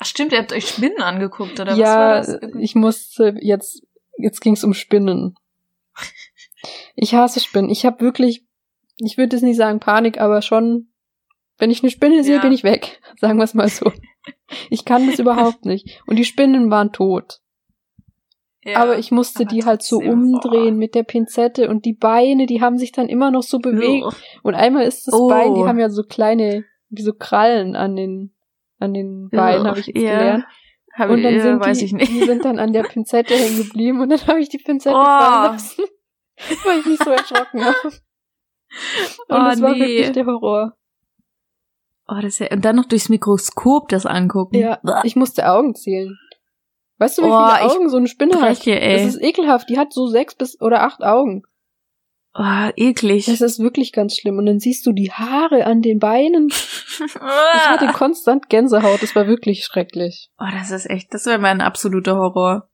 [0.00, 2.50] Ach stimmt, ihr habt euch Spinnen angeguckt, oder ja, was war das?
[2.58, 3.82] ich musste jetzt,
[4.18, 5.36] jetzt ging's um Spinnen.
[6.94, 7.70] Ich hasse Spinnen.
[7.70, 8.44] Ich habe wirklich,
[8.98, 10.88] ich würde jetzt nicht sagen Panik, aber schon,
[11.58, 12.42] wenn ich eine Spinne sehe, Ja.
[12.42, 13.00] bin ich weg.
[13.20, 13.92] Sagen wir es mal so.
[14.70, 16.02] Ich kann das überhaupt nicht.
[16.06, 17.38] Und die Spinnen waren tot.
[18.64, 22.46] Ja, aber ich musste aber die halt so umdrehen mit der Pinzette und die Beine,
[22.46, 24.06] die haben sich dann immer noch so bewegt.
[24.06, 24.14] Ugh.
[24.42, 25.28] Und einmal ist das Oh.
[25.28, 28.34] Bein, die haben ja so kleine, wie so Krallen an den,
[28.78, 30.18] an den Beinen, habe ich jetzt ja.
[30.18, 30.44] gelernt.
[30.94, 32.10] Hab Und ich, dann ja, sind weiß die, ich nicht.
[32.10, 35.04] die sind dann an der Pinzette hängen geblieben und dann habe ich die Pinzette Oh.
[35.04, 35.84] fallen lassen,
[36.64, 37.78] weil ich mich so erschrocken habe.
[37.84, 37.92] Und
[39.28, 39.80] Oh, es war nee.
[39.80, 40.76] wirklich der Horror.
[42.06, 44.56] Oh, das ist ja, und dann noch durchs Mikroskop das angucken.
[44.56, 46.18] Ja, ich musste Augen zählen.
[46.98, 48.40] Weißt du, wie Oh, viele Augen so eine Spinne hat?
[48.40, 48.96] Breche, ey.
[49.04, 49.68] Das ist ekelhaft.
[49.68, 51.42] Die hat so sechs bis oder acht Augen.
[52.34, 53.26] oh, eklig.
[53.26, 54.38] Das ist wirklich ganz schlimm.
[54.38, 56.48] Und dann siehst du die Haare an den Beinen.
[56.48, 59.02] Ich hatte oh, konstant Gänsehaut.
[59.02, 60.30] Das war wirklich schrecklich.
[60.38, 62.68] das ist echt, das wäre mein absoluter Horror.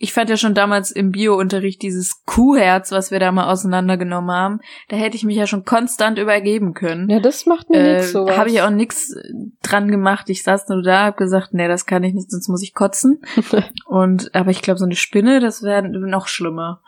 [0.00, 4.60] Ich fand ja schon damals im Bio-Unterricht dieses Kuhherz, was wir da mal auseinandergenommen haben,
[4.88, 7.10] da hätte ich mich ja schon konstant übergeben können.
[7.10, 8.36] Ja, das macht mir äh, nichts sowas.
[8.38, 9.12] Habe ich auch nix
[9.60, 10.30] dran gemacht.
[10.30, 13.20] Ich saß nur da, hab gesagt, nee, das kann ich nicht, sonst muss ich kotzen.
[13.86, 16.80] Und aber ich glaube, so eine Spinne, das wäre noch schlimmer.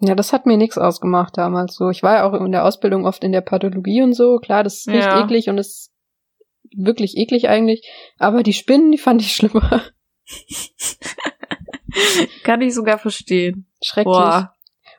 [0.00, 1.88] Ja, das hat mir nichts ausgemacht damals so.
[1.88, 4.38] Ich war ja auch in der Ausbildung oft in der Pathologie und so.
[4.38, 5.24] Klar, das riecht Ja.
[5.24, 5.92] eklig und ist
[6.76, 7.88] wirklich eklig eigentlich.
[8.18, 9.82] Aber die Spinnen, die fand ich schlimmer.
[12.44, 13.66] Kann ich sogar verstehen.
[13.82, 14.12] Schrecklich.
[14.14, 14.52] Boah.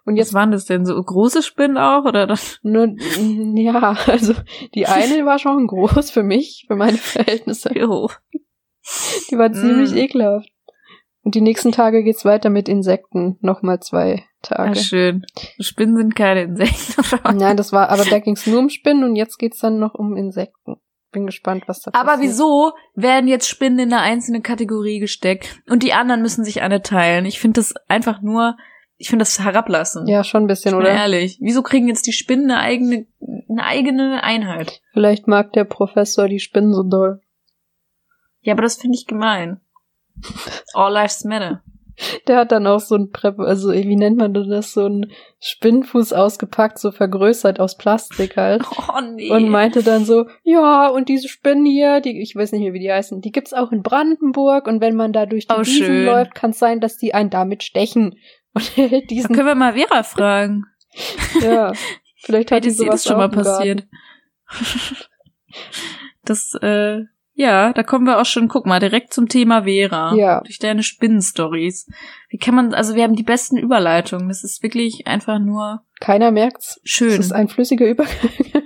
[0.06, 0.86] Und Was jetzt waren das denn?
[0.86, 2.06] So große Spinnen auch?
[2.06, 2.60] Oder das?
[2.64, 2.88] nur,
[3.56, 4.34] ja, also
[4.74, 7.78] die eine war schon groß für mich, für meine Verhältnisse.
[7.78, 8.10] Jo.
[9.30, 9.98] Die war ziemlich Mm.
[9.98, 10.50] ekelhaft.
[11.24, 13.38] Und die nächsten Tage geht's weiter mit Insekten.
[13.42, 14.80] Nochmal zwei Ah, Tage.
[14.80, 15.26] schön.
[15.60, 17.04] Spinnen sind keine Insekten.
[17.38, 20.16] Nein, das war, aber da ging's nur um Spinnen und jetzt geht's dann noch um
[20.16, 20.78] Insekten.
[21.18, 22.30] Bin gespannt, was da Aber passiert.
[22.30, 26.84] wieso werden jetzt Spinnen in eine einzelne Kategorie gesteckt und die anderen müssen sich alle
[26.84, 27.26] teilen?
[27.26, 28.56] Ich finde das einfach nur,
[28.98, 30.06] ich finde das herablassen.
[30.06, 30.90] Ja, schon ein bisschen, oder?
[30.90, 31.40] ehrlich.
[31.42, 33.08] Wieso kriegen jetzt die Spinnen eine eigene,
[33.50, 34.82] eine eigene Einheit?
[34.94, 37.22] Vielleicht mag der Professor die Spinnen so doll.
[38.42, 39.60] Ja, aber das finde ich gemein.
[40.76, 41.64] All lives matter.
[42.28, 46.14] Der hat dann auch so ein Prep, also wie nennt man das, so ein Spinnenfuß
[46.14, 48.64] ausgepackt, so vergrößert aus Plastik halt.
[48.90, 49.30] Oh nee.
[49.30, 52.80] Und meinte dann so, ja, und diese Spinnen hier, die, ich weiß nicht mehr, wie
[52.80, 55.86] die heißen, die gibt's auch in Brandenburg und wenn man da durch die Oh, Wiesen
[55.86, 56.06] schön.
[56.06, 58.16] läuft, kann es sein, dass die einen damit stechen.
[58.54, 60.64] Und er hält da diesen, können wir mal Vera fragen.
[61.42, 61.74] ja,
[62.16, 63.84] vielleicht hat Hätte die sowas das schon mal passiert.
[66.26, 67.04] Das, äh,
[67.38, 70.16] ja, da kommen wir auch schon, guck mal, direkt zum Thema Vera.
[70.16, 70.42] Ja.
[70.42, 71.88] Durch deine Spinnenstories.
[72.30, 74.28] Wie kann man, also wir haben die besten Überleitungen.
[74.28, 76.82] Das ist wirklich einfach nur Keiner merkt's.
[76.84, 77.10] schön.
[77.10, 78.16] Es ist ein flüssiger Übergang.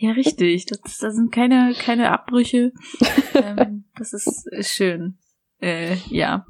[0.00, 0.66] Ja, richtig.
[0.66, 2.70] Das, das sind keine, keine Abbrüche.
[3.34, 5.18] ähm, das ist schön.
[5.60, 6.46] Äh, ja.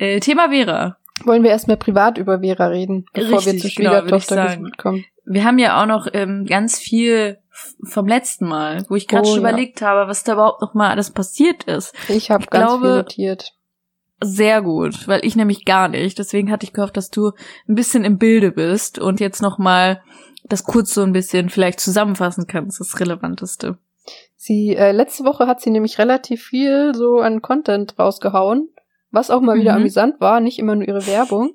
[0.00, 0.96] Äh, Thema Vera.
[1.22, 5.04] Wollen wir erstmal privat über Vera reden, bevor wir Richtig, zur genau, Schwiegertochter gesucht kommen?
[5.24, 7.38] Wir haben ja auch noch ähm, ganz viel
[7.84, 9.48] vom letzten Mal, wo ich gerade Oh, schon ja.
[9.50, 11.94] überlegt habe, was da überhaupt noch mal alles passiert ist.
[12.08, 13.52] Ich habe ganz glaube- viel notiert.
[14.22, 16.18] Sehr gut, weil ich nämlich gar nicht.
[16.18, 17.32] Deswegen hatte ich gehofft, dass du
[17.66, 20.02] ein bisschen im Bilde bist und jetzt noch mal
[20.44, 23.78] das kurz so ein bisschen vielleicht zusammenfassen kannst, das Relevanteste.
[24.36, 28.68] Sie, äh, letzte Woche hat sie nämlich relativ viel so an Content rausgehauen,
[29.10, 29.78] was auch mal wieder Mhm.
[29.78, 31.52] amüsant war, nicht immer nur ihre Werbung.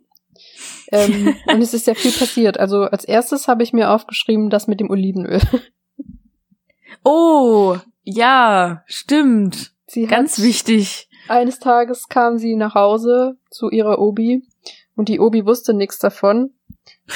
[0.92, 2.60] ähm, und es ist ja viel passiert.
[2.60, 5.40] Also als erstes habe ich mir aufgeschrieben, das mit dem Olivenöl.
[7.06, 9.72] Oh, ja, stimmt.
[9.88, 11.08] Sie Ganz wichtig.
[11.30, 14.44] eines Tages kam sie nach Hause zu ihrer Obi
[14.96, 16.52] und die Obi wusste nichts davon.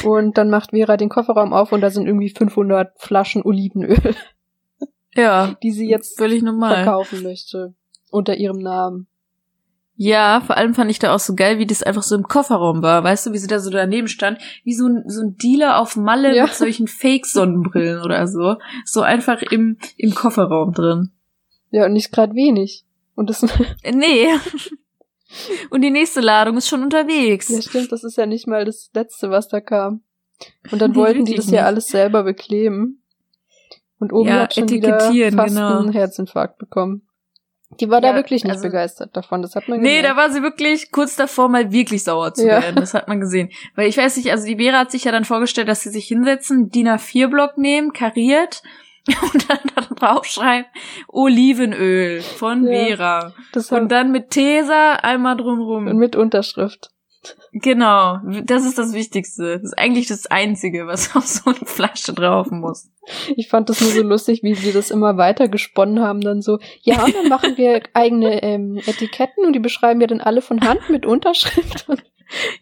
[0.04, 4.16] Und dann macht Vera den Kofferraum auf und da sind irgendwie 500 Flaschen Olivenöl,
[5.16, 6.76] Ja, die sie jetzt völlig normal.
[6.76, 7.74] verkaufen möchte.
[8.12, 9.08] Unter ihrem Namen.
[10.02, 12.82] Ja, vor allem fand ich da auch so geil, wie das einfach so im Kofferraum
[12.82, 13.04] war.
[13.04, 14.40] Weißt du, wie sie da so daneben stand?
[14.64, 16.44] Wie so ein, so ein Dealer auf Malle Ja.
[16.46, 18.56] mit solchen Fake-Sonnenbrillen oder so.
[18.86, 21.12] So einfach im, im Kofferraum drin.
[21.72, 22.86] Ja, und nicht gerade wenig.
[23.16, 23.42] Und das,
[23.94, 24.28] Nee.
[25.70, 27.50] Und die nächste Ladung ist schon unterwegs.
[27.50, 30.02] ja stimmt, das ist ja nicht mal das Letzte, was da kam.
[30.72, 33.04] Und dann Nee, wollten die das ja alles selber bekleben.
[34.00, 35.80] Und Obi Ja, hat schon wieder etikettieren, fast genau.
[35.80, 37.02] einen Herzinfarkt bekommen.
[37.80, 40.32] Die war da Ja, wirklich nicht also- begeistert davon, das hat man Nee, da war
[40.32, 42.62] sie wirklich kurz davor, mal wirklich sauer zu Ja.
[42.64, 42.76] werden.
[42.78, 43.50] Das hat man gesehen.
[43.76, 46.08] Weil ich weiß nicht, also die Vera hat sich ja dann vorgestellt, dass sie sich
[46.08, 48.64] hinsetzen, DIN A4-Block nehmen, kariert
[49.34, 50.66] und dann da draufschreiben,
[51.08, 52.86] Olivenöl von Ja.
[52.96, 53.34] Vera.
[53.72, 55.84] Und dann mit Tesa einmal und drumrum.
[55.96, 56.90] mit Unterschrift.
[57.52, 59.56] Genau, das ist das Wichtigste.
[59.56, 62.90] Das ist eigentlich das Einzige, was auf so eine Flasche drauf muss.
[63.36, 66.60] Ich fand das nur so lustig, wie die das immer weiter gesponnen haben, dann so,
[66.82, 70.62] ja, und dann machen wir eigene ähm, Etiketten und die beschreiben wir dann alle von
[70.62, 71.86] Hand mit Unterschrift.
[71.90, 72.04] Und,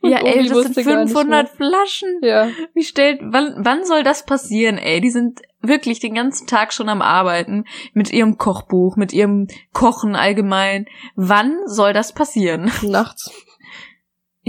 [0.02, 2.20] und ja, ey, das sind wusste gar nicht 500 Flaschen.
[2.22, 2.48] mehr.
[2.48, 5.02] Ja, Wie stellt, wann, wann soll das passieren, ey?
[5.02, 10.16] Die sind wirklich den ganzen Tag schon am Arbeiten mit ihrem Kochbuch, mit ihrem Kochen
[10.16, 10.86] allgemein.
[11.16, 12.72] Wann soll das passieren?
[12.84, 13.32] nachts.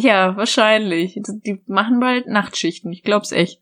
[0.00, 1.20] Ja, wahrscheinlich.
[1.26, 2.92] Die machen bald Nachtschichten.
[2.92, 3.60] Ich glaub's echt.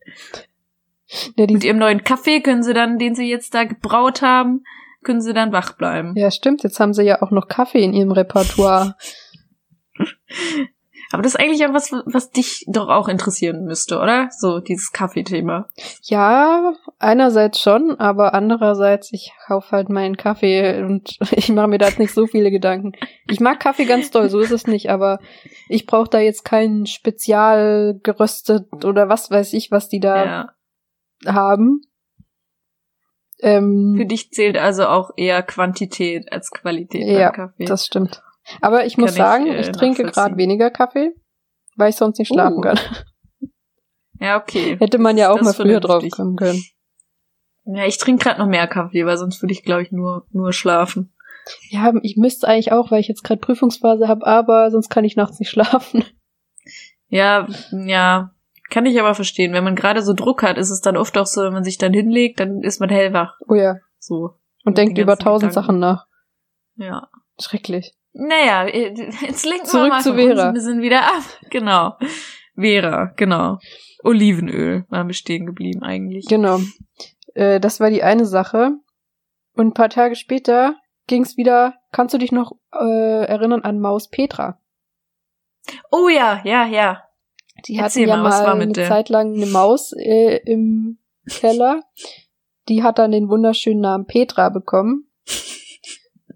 [1.36, 4.64] Ja, Mit ihrem neuen Kaffee können sie dann, den sie jetzt da gebraut haben,
[5.02, 6.14] können sie dann wach bleiben.
[6.16, 8.96] ja, stimmt, jetzt haben sie ja auch noch Kaffee in ihrem Repertoire.
[11.12, 14.28] Aber das ist eigentlich auch was, was dich doch auch interessieren müsste, oder?
[14.36, 15.68] So, dieses Kaffeethema.
[16.02, 21.86] Ja, einerseits schon, aber andererseits, ich kauf halt meinen Kaffee und ich mache mir da
[21.86, 22.92] jetzt nicht so viele Gedanken.
[23.30, 25.20] Ich mag Kaffee ganz doll, so ist es nicht, aber
[25.68, 31.32] ich brauche da jetzt keinen spezial geröstet oder was weiß ich, was die da Ja.
[31.32, 31.82] haben.
[33.40, 37.64] Ähm, Für dich zählt also auch eher Quantität als Qualität Ja, beim Kaffee.
[37.66, 38.22] das stimmt.
[38.60, 41.14] Aber ich muss ich, sagen, äh, ich trinke gerade weniger Kaffee,
[41.76, 42.78] weil ich sonst nicht schlafen Uh, kann.
[44.20, 44.76] ja, okay.
[44.78, 46.62] Hätte man ja auch mal früher drauf kommen können.
[47.64, 50.52] Ja, ich trinke gerade noch mehr Kaffee, weil sonst würde ich, glaube ich, nur, nur
[50.52, 51.12] schlafen.
[51.68, 55.16] Ja, ich müsste eigentlich auch, weil ich jetzt gerade Prüfungsphase habe, aber sonst kann ich
[55.16, 56.04] nachts nicht schlafen.
[57.08, 58.34] Ja, ja,
[58.68, 59.52] kann ich aber verstehen.
[59.52, 61.78] Wenn man gerade so Druck hat, ist es dann oft auch so, wenn man sich
[61.78, 63.38] dann hinlegt, dann ist man hellwach.
[63.46, 63.76] Oh ja.
[64.00, 64.34] So.
[64.64, 65.66] Und denkt den über tausend Gedanken.
[65.66, 66.06] Sachen nach.
[66.74, 67.08] Ja.
[67.40, 67.94] Schrecklich.
[68.18, 70.48] Naja, äh, jetzt lenken Zurück wir mal zu Vera.
[70.48, 71.22] ein bisschen wieder ab.
[71.50, 71.96] Genau.
[72.54, 73.58] Vera, genau.
[74.02, 76.26] Olivenöl waren wir stehen geblieben eigentlich.
[76.26, 76.60] Genau.
[77.34, 78.72] Äh, das war die eine Sache.
[79.54, 80.76] Und ein paar Tage später
[81.06, 84.60] ging's wieder, kannst du dich noch äh, erinnern an Maus Petra?
[85.90, 87.02] Oh ja, ja, ja.
[87.66, 88.88] Die Erzähl hatten ja mal, mal, eine der?
[88.88, 90.98] Zeit lang eine Maus äh, im
[91.28, 91.82] Keller.
[92.68, 95.10] Die hat dann den wunderschönen Namen Petra bekommen.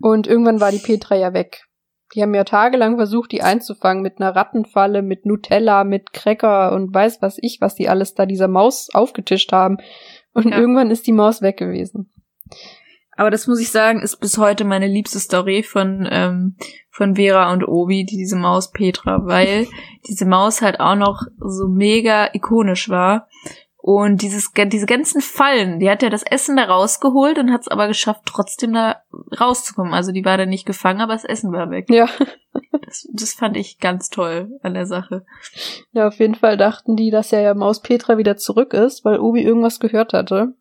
[0.01, 1.70] Und irgendwann war die Petra ja weg.
[2.15, 6.93] Die haben ja tagelang versucht, die einzufangen mit einer Rattenfalle, mit Nutella, mit Cracker und
[6.93, 9.79] weiß was ich, was die alles da dieser Maus aufgetischt haben.
[10.33, 10.59] Und Ja.
[10.59, 12.11] irgendwann ist die Maus weg gewesen.
[13.17, 16.57] Aber das muss ich sagen, ist bis heute meine liebste Story von, ähm,
[16.91, 19.67] von Vera und Obi, die diese Maus Petra, weil
[20.09, 23.29] diese Maus halt auch noch so mega ikonisch war.
[23.83, 27.69] Und dieses, diese ganzen Fallen, die hat ja das Essen da rausgeholt und hat es
[27.69, 29.03] aber geschafft, trotzdem da
[29.41, 29.95] rauszukommen.
[29.95, 31.87] Also die war da nicht gefangen, aber das Essen war weg.
[31.91, 32.09] Ja.
[32.85, 35.25] Das, das fand ich ganz toll an der Sache.
[35.93, 39.21] Ja, auf jeden Fall dachten die, dass ja, ja Maus Petra wieder zurück ist, weil
[39.21, 40.55] Obi irgendwas gehört hatte.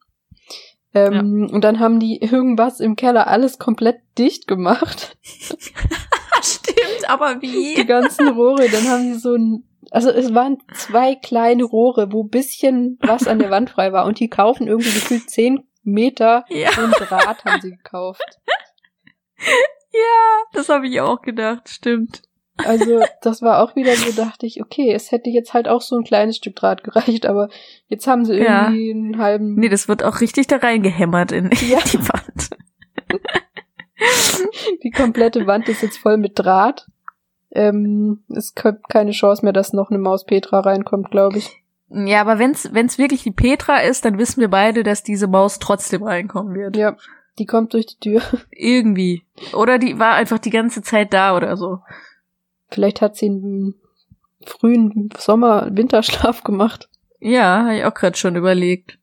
[0.94, 5.18] Ähm, Und dann haben die irgendwas im Keller alles komplett dicht gemacht.
[6.42, 7.86] Stimmt, aber Die wie?
[7.86, 8.70] ganzen Rohre.
[8.70, 13.39] Dann haben sie so ein, also es waren zwei kleine Rohre, wo bisschen was an
[13.39, 14.06] der Wand frei war.
[14.06, 18.21] Und die kaufen irgendwie gefühlt zehn Meter Ja, und Draht haben sie gekauft.
[19.91, 22.21] ja, das habe ich auch gedacht, stimmt.
[22.58, 25.95] Also das war auch wieder so, dachte ich, okay, es hätte jetzt halt auch so
[25.95, 27.47] ein kleines Stück Draht gereicht, aber
[27.88, 28.63] jetzt haben sie Ja.
[28.67, 31.80] irgendwie einen halben Nee, das wird auch richtig da reingehämmert in Ja.
[31.80, 32.49] die Wand.
[34.84, 36.86] Die komplette Wand ist jetzt voll mit Draht.
[37.52, 41.64] Ähm, es gibt keine Chance mehr, dass noch eine Maus Petra reinkommt, glaube ich.
[41.90, 45.58] Ja, aber wenn's wenn's wirklich die Petra ist, dann wissen wir beide, dass diese Maus
[45.58, 46.78] trotzdem reinkommen wird.
[46.78, 46.96] Ja,
[47.40, 48.22] die kommt durch die Tür.
[48.52, 49.24] Irgendwie.
[49.54, 51.80] Oder die war einfach die ganze Zeit da oder so.
[52.70, 53.76] Vielleicht hat sie einen
[54.46, 56.90] frühen Sommer-Winterschlaf gemacht.
[57.20, 59.00] Ja, habe ich auch gerade schon überlegt.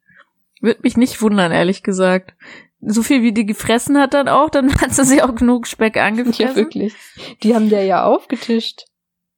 [0.61, 2.35] Würde mich nicht wundern, ehrlich gesagt.
[2.81, 5.97] So viel wie die gefressen hat dann auch, dann hat sie sich auch genug Speck
[5.97, 6.47] angefressen.
[6.49, 6.95] Ja, wirklich.
[7.43, 8.85] Die haben der ja aufgetischt.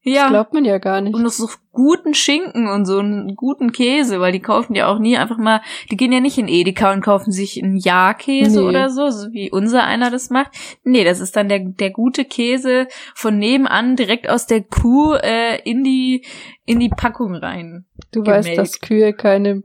[0.04, 0.28] Das Ja.
[0.28, 1.14] glaubt man ja gar nicht.
[1.14, 4.98] Und noch so guten Schinken und so einen guten Käse, weil die kaufen ja auch
[4.98, 8.66] nie einfach mal, die gehen ja nicht in Edeka und kaufen sich einen Jahrkäse Nee.
[8.66, 10.52] oder so, so wie unser einer das macht.
[10.82, 15.60] Nee, das ist dann der, der gute Käse von nebenan direkt aus der Kuh äh,
[15.68, 16.24] in die
[16.64, 17.84] in die Packung rein.
[18.12, 18.58] Du weißt, gemelkt.
[18.58, 19.62] dass Kühe keine,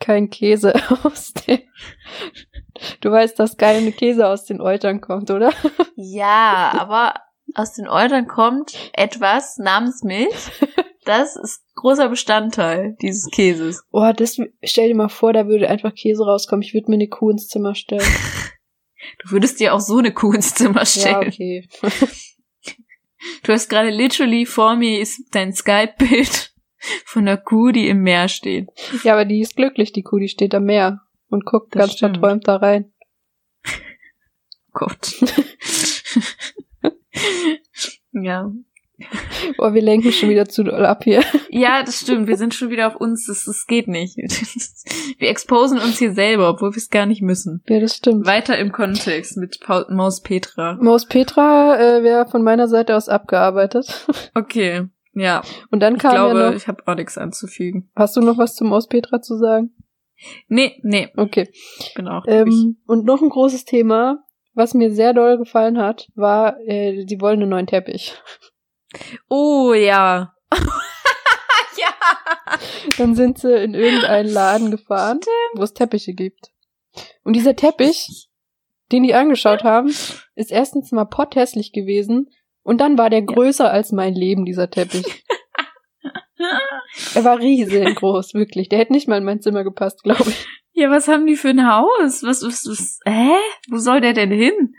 [0.00, 0.72] kein Käse
[1.04, 1.58] aus den,
[3.00, 5.52] du weißt, dass keine Käse aus den Eutern kommt, oder?
[5.96, 7.14] Ja, aber
[7.54, 10.34] aus den Eutern kommt etwas namens Milch.
[11.04, 13.84] Das ist großer Bestandteil dieses Käses.
[13.92, 16.62] Oh, das, stell dir mal vor, da würde einfach Käse rauskommen.
[16.62, 18.02] Ich würde mir eine Kuh ins Zimmer stellen.
[19.22, 21.28] Du würdest dir auch so eine Kuh ins Zimmer ja, stellen.
[21.28, 21.68] okay.
[23.42, 26.54] Du hast gerade literally vor mir ist dein Skype-Bild
[27.04, 28.70] von einer Kuh, die im Meer steht.
[29.02, 31.03] Ja, aber die ist glücklich, die Kuh, die steht am Meer
[31.34, 32.16] und guckt Das ganz stimmt.
[32.18, 32.92] verträumt da rein.
[34.72, 35.14] Gott.
[38.12, 38.50] ja.
[39.58, 41.22] Oh, wir lenken schon wieder zu doll ab hier.
[41.50, 42.28] Ja, das stimmt.
[42.28, 43.26] Wir sind schon wieder auf uns.
[43.26, 44.16] Das, das geht nicht.
[45.18, 47.62] Wir exposen uns hier selber, obwohl wir es gar nicht müssen.
[47.68, 48.26] Ja, das stimmt.
[48.26, 50.76] Weiter im Kontext mit Paul, Maus Petra.
[50.80, 54.06] Maus Petra äh, wäre von meiner Seite aus abgearbeitet.
[54.34, 54.88] Okay.
[55.12, 56.56] Ja, Und dann ich kam glaube, ja noch.
[56.56, 57.88] ich habe auch nichts anzufügen.
[57.94, 59.70] Hast du noch was zum Maus Petra zu sagen?
[60.48, 61.48] Nee, nee, Okay.
[61.78, 62.40] ich bin auch durch.
[62.40, 67.20] Ähm, und noch ein großes Thema, was mir sehr doll gefallen hat, war, äh, sie
[67.20, 68.14] wollen einen neuen Teppich.
[69.28, 70.34] Oh ja.
[70.52, 71.88] ja.
[72.98, 75.20] Dann sind sie in irgendeinen Laden gefahren,
[75.54, 76.52] wo es Teppiche gibt.
[77.24, 78.28] Und dieser Teppich,
[78.92, 79.88] den die angeschaut haben,
[80.34, 82.28] ist erstens mal potthässlich gewesen
[82.62, 85.04] und dann war der größer als mein Leben, dieser Teppich.
[87.14, 88.68] Er war riesengroß, wirklich.
[88.68, 90.46] Der hätte nicht mal in mein Zimmer gepasst, glaube ich.
[90.72, 92.22] Ja, was haben die für ein Haus?
[92.22, 93.34] Was, was, was, hä?
[93.68, 94.74] Wo soll der denn hin?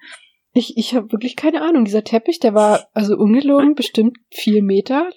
[0.54, 1.86] Ich, ich habe wirklich keine Ahnung.
[1.86, 5.10] Dieser Teppich, der war also ungelogen bestimmt vier Meter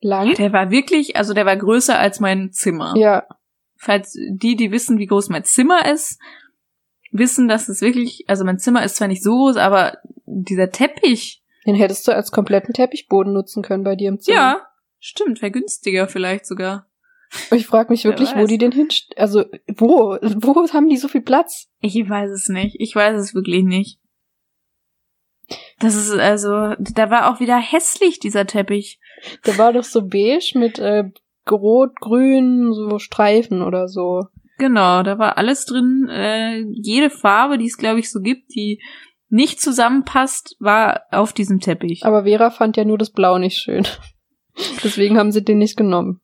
[0.00, 0.34] lang.
[0.34, 2.94] Der war wirklich, also der war größer als mein Zimmer.
[2.96, 3.24] Ja,
[3.84, 6.20] Falls die, die wissen, wie groß mein Zimmer ist,
[7.10, 11.42] wissen, dass es wirklich, also mein Zimmer ist zwar nicht so groß, aber dieser Teppich,
[11.66, 14.36] den hättest du als kompletten Teppichboden nutzen können bei dir im Zimmer.
[14.36, 14.66] ja,
[15.02, 16.86] stimmt, wäre günstiger vielleicht sogar.
[17.50, 19.16] Ich frage mich wirklich, wo die den hinst...
[19.16, 19.44] Also,
[19.76, 20.18] wo?
[20.20, 21.70] Wo haben die so viel Platz?
[21.80, 22.76] Ich weiß es nicht.
[22.78, 23.98] Ich weiß es wirklich nicht.
[25.78, 29.00] Das ist also, da war auch wieder hässlich, dieser Teppich.
[29.46, 31.04] Der war doch so beige mit äh,
[31.50, 34.24] rot, grün, so Streifen oder so.
[34.58, 36.08] Genau, da war alles drin.
[36.10, 38.80] Äh, jede Farbe, die es, glaube ich, so gibt, die
[39.28, 42.04] nicht zusammenpasst, war auf diesem Teppich.
[42.04, 43.86] Aber Vera fand ja nur das Blau nicht schön.
[44.84, 46.20] Deswegen haben sie den nicht genommen.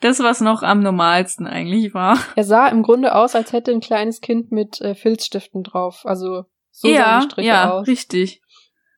[0.00, 2.18] Das, was noch am normalsten eigentlich war.
[2.34, 6.02] Er sah im Grunde aus, als hätte ein kleines Kind mit äh, Filzstiften drauf.
[6.04, 7.86] Also so sahen ja, die Striche ja, aus.
[7.86, 8.42] richtig.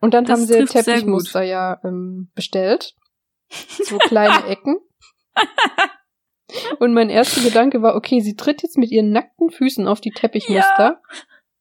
[0.01, 2.95] Und dann Das haben sie Teppichmuster ja ähm, bestellt.
[3.51, 4.79] So kleine Ecken.
[6.79, 10.11] Und mein erster Gedanke war, okay, sie tritt jetzt mit ihren nackten Füßen auf die
[10.13, 11.03] Teppichmuster.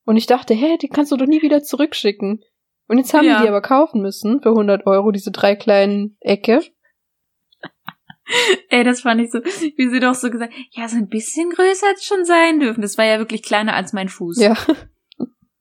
[0.06, 2.42] Und ich dachte, hä, die kannst du doch nie wieder zurückschicken.
[2.88, 3.38] Und jetzt haben Ja.
[3.38, 6.62] die die aber kaufen müssen für 100 Euro, diese drei kleinen Ecke.
[8.70, 11.88] Ey, das fand ich so, wie sie doch so gesagt, ja, so ein bisschen größer
[11.88, 12.82] hätte schon sein dürfen.
[12.82, 14.40] Das war ja wirklich kleiner als mein Fuß.
[14.42, 14.56] Ja,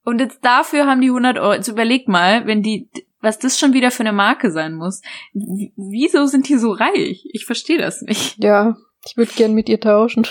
[0.05, 1.55] Und jetzt dafür haben die 100 Euro.
[1.55, 5.01] Jetzt überleg mal, wenn die, was das schon wieder für eine Marke sein muss.
[5.33, 7.25] Wieso sind die so reich?
[7.33, 8.43] Ich verstehe das nicht.
[8.43, 10.27] ja, ich würde gern mit ihr tauschen.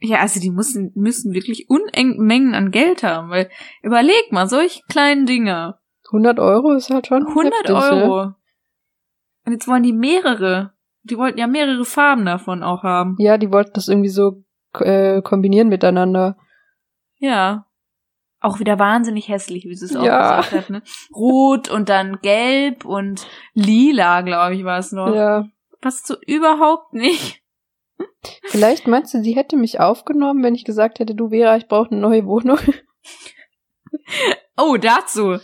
[0.00, 3.50] Ja, also die müssen, müssen wirklich Unmengen an Geld haben, weil
[3.82, 5.78] überleg mal, solche kleinen Dinge.
[6.06, 7.76] 100 Euro ist halt schon 100 heftig, Ne?
[7.76, 8.34] Euro.
[9.44, 10.72] Und jetzt wollen die mehrere.
[11.02, 13.16] Die wollten ja mehrere Farben davon auch haben.
[13.18, 14.42] Ja, die wollten das irgendwie so
[14.78, 16.36] äh, kombinieren miteinander.
[17.18, 17.66] Ja.
[18.42, 20.40] Auch wieder wahnsinnig hässlich, wie sie es auch Ja.
[20.40, 20.82] gesagt hat, ne?
[21.14, 25.14] Rot und dann gelb und lila, glaube ich, war es noch.
[25.14, 25.46] Ja,
[25.80, 27.42] Passt so überhaupt nicht.
[28.44, 31.90] vielleicht meinst du, sie hätte mich aufgenommen, wenn ich gesagt hätte, du Vera, ich brauche
[31.90, 32.58] eine neue Wohnung.
[34.56, 35.38] Oh, dazu.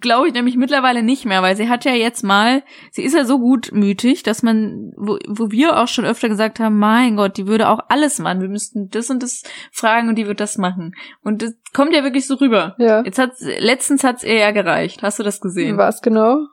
[0.00, 3.24] Glaube ich nämlich mittlerweile nicht mehr, weil sie hat ja jetzt mal, sie ist ja
[3.24, 7.46] so gutmütig, dass man, wo, wo wir auch schon öfter gesagt haben, mein Gott, die
[7.46, 8.40] würde auch alles machen.
[8.40, 10.94] Wir müssten das und das fragen und die wird das machen.
[11.22, 12.74] Und das kommt ja wirklich so rüber.
[12.78, 13.02] Ja.
[13.02, 15.02] Jetzt hat's, letztens hat's ihr ja gereicht.
[15.02, 15.76] Hast du das gesehen?
[15.76, 16.46] Was genau?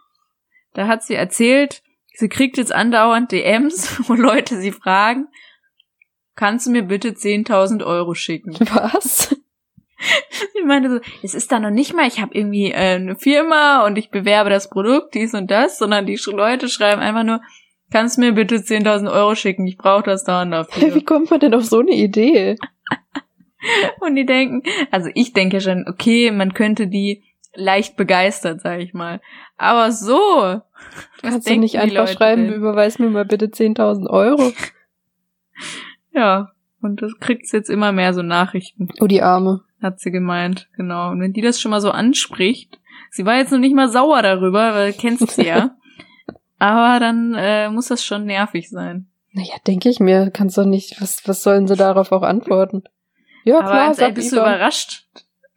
[0.73, 1.81] Da hat sie erzählt,
[2.13, 5.27] sie kriegt jetzt andauernd DMs, wo Leute sie fragen,
[6.35, 8.53] kannst du mir bitte 10.000 Euro schicken?
[8.73, 9.35] Was?
[10.53, 13.85] Ich meinte so, es ist da noch nicht mal, ich habe irgendwie äh, eine Firma
[13.85, 17.41] und ich bewerbe das Produkt, dies und das, sondern die Leute schreiben einfach nur,
[17.91, 20.93] kannst du mir bitte 10.000 Euro schicken, ich brauche das da und dafür.
[20.95, 22.57] Wie kommt man denn auf so eine Idee?
[23.99, 27.23] Und die denken, also ich denke schon, okay, man könnte die
[27.55, 29.19] leicht begeistert, sag ich mal.
[29.57, 30.15] Aber so.
[30.15, 30.61] Was
[31.21, 32.53] Kannst du nicht einfach Leute schreiben, denn?
[32.53, 34.53] überweis mir mal bitte 10.000 Euro?
[36.11, 36.51] Ja.
[36.81, 39.63] Und das kriegt's jetzt immer mehr so Nachrichten, Oh, die Arme.
[39.81, 40.69] Hat sie gemeint.
[40.75, 41.11] Genau.
[41.11, 42.79] Und wenn die das schon mal so anspricht,
[43.11, 45.75] sie war jetzt noch nicht mal sauer darüber, weil kennst sie ja.
[46.59, 49.07] Aber dann äh, muss das schon nervig sein.
[49.31, 52.83] Naja, denke ich mir, kannst doch nicht, was, was sollen sie darauf auch antworten?
[53.43, 55.05] Ja, Aber klar, als, ey, bist du überrascht,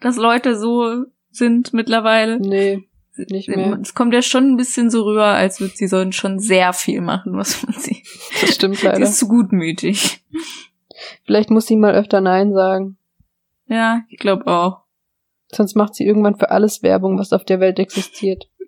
[0.00, 2.38] dass Leute so sind mittlerweile?
[2.38, 2.88] Nee,
[3.28, 3.78] nicht mehr.
[3.82, 7.00] Es kommt ja schon ein bisschen so rüber, als würde sie so schon sehr viel
[7.00, 8.02] machen, was man sie.
[8.40, 9.00] Das stimmt Sie leider.
[9.00, 10.22] ist zu gutmütig.
[11.24, 12.96] Vielleicht muss sie mal öfter Nein sagen.
[13.70, 14.82] Ja, ich glaube auch.
[15.46, 18.44] Sonst macht sie irgendwann für alles Werbung, was auf der Welt existiert.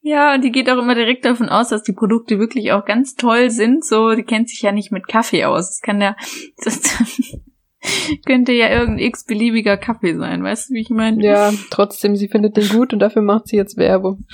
[0.00, 3.16] Ja, und die geht auch immer direkt davon aus, dass die Produkte wirklich auch ganz
[3.16, 3.84] toll sind.
[3.84, 5.66] So, die kennt sich ja nicht mit Kaffee aus.
[5.66, 6.16] Das kann ja,
[6.64, 6.80] das
[8.24, 10.42] könnte ja irgendein x-beliebiger Kaffee sein.
[10.42, 11.22] Weißt du, wie ich meine?
[11.22, 14.24] Ja, trotzdem, sie findet den gut und dafür macht sie jetzt Werbung.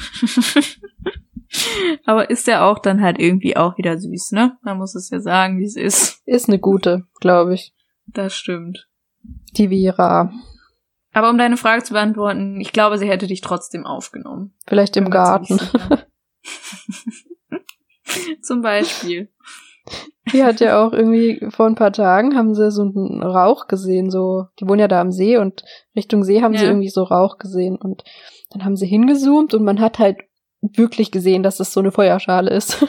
[2.05, 4.57] Aber ist ja auch dann halt irgendwie auch wieder süß, ne?
[4.63, 6.23] Man muss es ja sagen, wie es ist.
[6.27, 7.75] Ist eine gute, glaube ich.
[8.07, 8.87] Das stimmt.
[9.57, 10.33] Die Vera.
[11.13, 14.55] Aber um deine Frage zu beantworten, ich glaube, sie hätte dich trotzdem aufgenommen.
[14.67, 15.59] Vielleicht im Garten.
[18.43, 19.31] Zum Beispiel.
[20.33, 24.11] Die hat ja auch irgendwie vor ein paar Tagen haben sie so einen Rauch gesehen,
[24.11, 25.63] so, die wohnen ja da am See und
[25.95, 26.71] Richtung See haben sie Ja.
[26.71, 28.03] irgendwie so Rauch gesehen und
[28.51, 30.19] dann haben sie hingezoomt und man hat halt
[30.61, 32.85] wirklich gesehen, dass es so eine Feuerschale ist.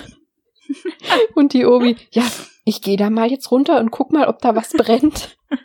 [1.35, 2.23] und die Obi, ja,
[2.65, 5.37] ich gehe da mal jetzt runter und guck mal, ob da was brennt.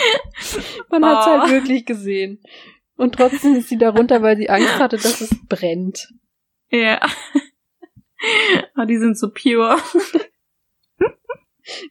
[0.90, 1.30] man hat's Oh.
[1.40, 2.40] halt wirklich gesehen.
[2.96, 6.08] Und trotzdem ist sie da runter, weil sie Angst hatte, dass es brennt.
[6.70, 7.00] Ja.
[8.74, 9.76] Aber die sind so pure.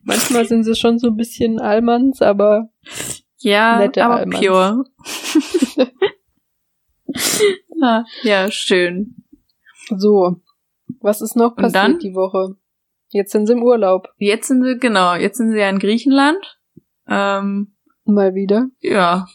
[0.03, 2.69] Manchmal sind sie schon so ein bisschen Allmanns, aber
[3.37, 4.39] Ja, Nette aber Almans.
[4.39, 4.83] pure.
[7.81, 9.15] ah, ja, schön.
[9.95, 10.41] So,
[11.01, 11.99] was ist noch passiert dann?
[11.99, 12.55] die Woche?
[13.09, 14.09] Jetzt sind sie im Urlaub.
[14.17, 16.59] Jetzt sind sie, genau, jetzt sind sie ja in Griechenland.
[17.07, 17.74] Ähm,
[18.05, 18.67] Mal wieder.
[18.81, 19.25] ja.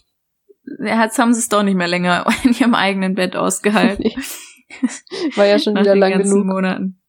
[0.78, 4.04] Jetzt haben sie es doch nicht mehr länger in ihrem eigenen Bett ausgehalten.
[5.34, 6.44] War ja schon wieder lang genug.
[6.44, 7.00] Monaten.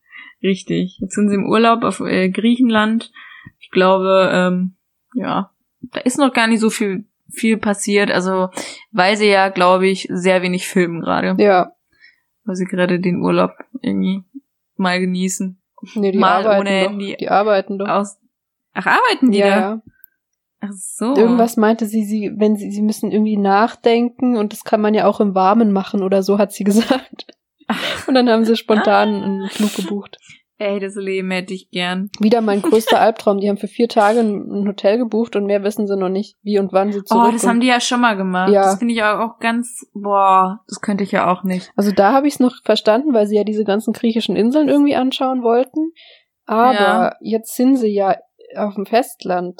[0.41, 0.97] Richtig.
[0.99, 3.11] Jetzt sind sie im Urlaub auf äh, Griechenland.
[3.59, 4.75] Ich glaube, ähm,
[5.13, 8.09] ja, da ist noch gar nicht so viel viel passiert.
[8.09, 8.49] Also,
[8.91, 11.35] weil sie ja, glaube ich, sehr wenig filmen gerade.
[11.41, 11.73] Ja,
[12.43, 14.23] Weil sie gerade den Urlaub irgendwie
[14.75, 15.61] mal genießen.
[15.95, 16.89] nee, die Mal arbeiten ohne doch.
[16.89, 17.17] Handy.
[17.19, 17.87] Die arbeiten doch.
[17.87, 18.17] Aus
[18.73, 19.59] Ach, arbeiten die ja, da?
[19.59, 19.81] ja.
[20.61, 21.15] Ach so.
[21.15, 25.07] Irgendwas meinte sie, sie, wenn sie, sie müssen irgendwie nachdenken und das kann man ja
[25.07, 27.25] auch im Warmen machen oder so, hat sie gesagt.
[28.07, 30.17] Und dann haben sie spontan einen Flug gebucht.
[30.57, 32.11] Ey, das Leben hätte ich gern.
[32.19, 33.39] Wieder mein größter Albtraum.
[33.39, 36.59] Die haben für vier Tage ein Hotel gebucht und mehr wissen sie noch nicht, wie
[36.59, 37.33] und wann sie Oh, zurückkommen.
[37.33, 38.51] das haben die ja schon mal gemacht.
[38.51, 38.63] Ja.
[38.65, 41.71] Das finde ich auch, auch ganz, boah, das könnte ich ja auch nicht.
[41.75, 44.95] Also da habe ich es noch verstanden, weil sie ja diese ganzen griechischen Inseln irgendwie
[44.95, 45.93] anschauen wollten.
[46.45, 47.15] Aber Ja.
[47.21, 48.17] jetzt sind sie ja
[48.55, 49.59] auf dem Festland.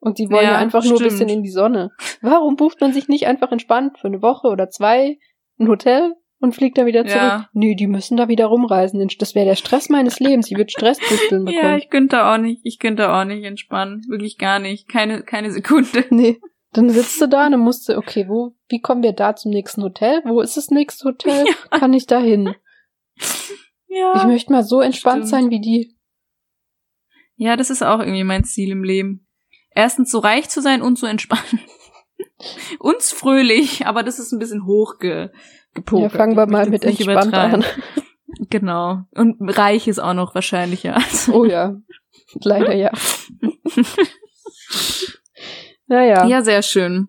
[0.00, 1.10] Und sie wollen ja, Ja, einfach nur ein stimmt.
[1.12, 1.90] bisschen in die Sonne.
[2.22, 5.18] Warum bucht man sich nicht einfach entspannt für eine Woche oder zwei
[5.58, 7.20] ein Hotel und fliegt dann wieder zurück?
[7.20, 7.48] Ja.
[7.52, 9.04] Nee, die müssen da wieder rumreisen.
[9.18, 10.46] Das wäre der Stress meines Lebens.
[10.46, 11.64] Sie wird Stresspusteln bekommen.
[11.64, 14.02] Ja, ich könnte auch nicht, ich könnte auch nicht entspannen.
[14.08, 14.88] Wirklich gar nicht.
[14.88, 16.04] Keine, keine Sekunde.
[16.10, 16.38] Nee.
[16.74, 19.50] Dann sitzt du da und dann musst du, okay, wo, wie kommen wir da zum
[19.52, 20.20] nächsten Hotel?
[20.26, 21.46] Wo ist das nächste Hotel?
[21.70, 22.54] Kann ich da hin?
[23.88, 24.12] Ja.
[24.16, 25.28] Ich möchte mal so entspannt stimmt.
[25.30, 25.96] sein wie die.
[27.36, 29.26] ja, das ist auch irgendwie mein Ziel im Leben.
[29.74, 31.60] Erstens so reich zu sein und so entspannen.
[32.78, 35.32] Uns fröhlich, aber das ist ein bisschen hochge
[35.74, 36.12] gepokert.
[36.12, 37.64] Ja, fangen wir mal mit entspannt an.
[38.50, 39.02] Genau.
[39.14, 40.98] Und reich ist auch noch wahrscheinlicher.
[41.32, 41.76] Oh ja.
[42.42, 42.90] Leider ja.
[45.90, 46.26] Naja.
[46.26, 47.08] Ja, sehr schön.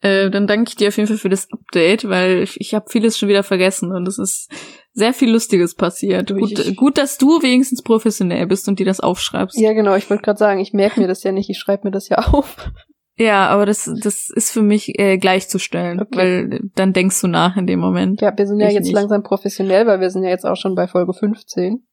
[0.00, 2.86] Äh, dann danke ich dir auf jeden Fall für das Update, weil ich, ich habe
[2.88, 4.48] vieles schon wieder vergessen und es ist
[4.92, 6.32] sehr viel Lustiges passiert.
[6.32, 9.58] Gut, ich- gut, dass du wenigstens professionell bist und dir das aufschreibst.
[9.58, 9.96] Ja, genau.
[9.96, 11.50] Ich wollte gerade sagen, ich merke mir das ja nicht.
[11.50, 12.70] Ich schreibe mir das ja auf.
[13.16, 16.16] Ja, aber das, das ist für mich äh, gleichzustellen, Okay.
[16.16, 18.20] weil dann denkst du nach in dem Moment.
[18.20, 18.94] Ja, wir sind ja Ich jetzt nicht.
[18.94, 21.84] langsam professionell, weil wir sind ja jetzt auch schon bei Folge 15.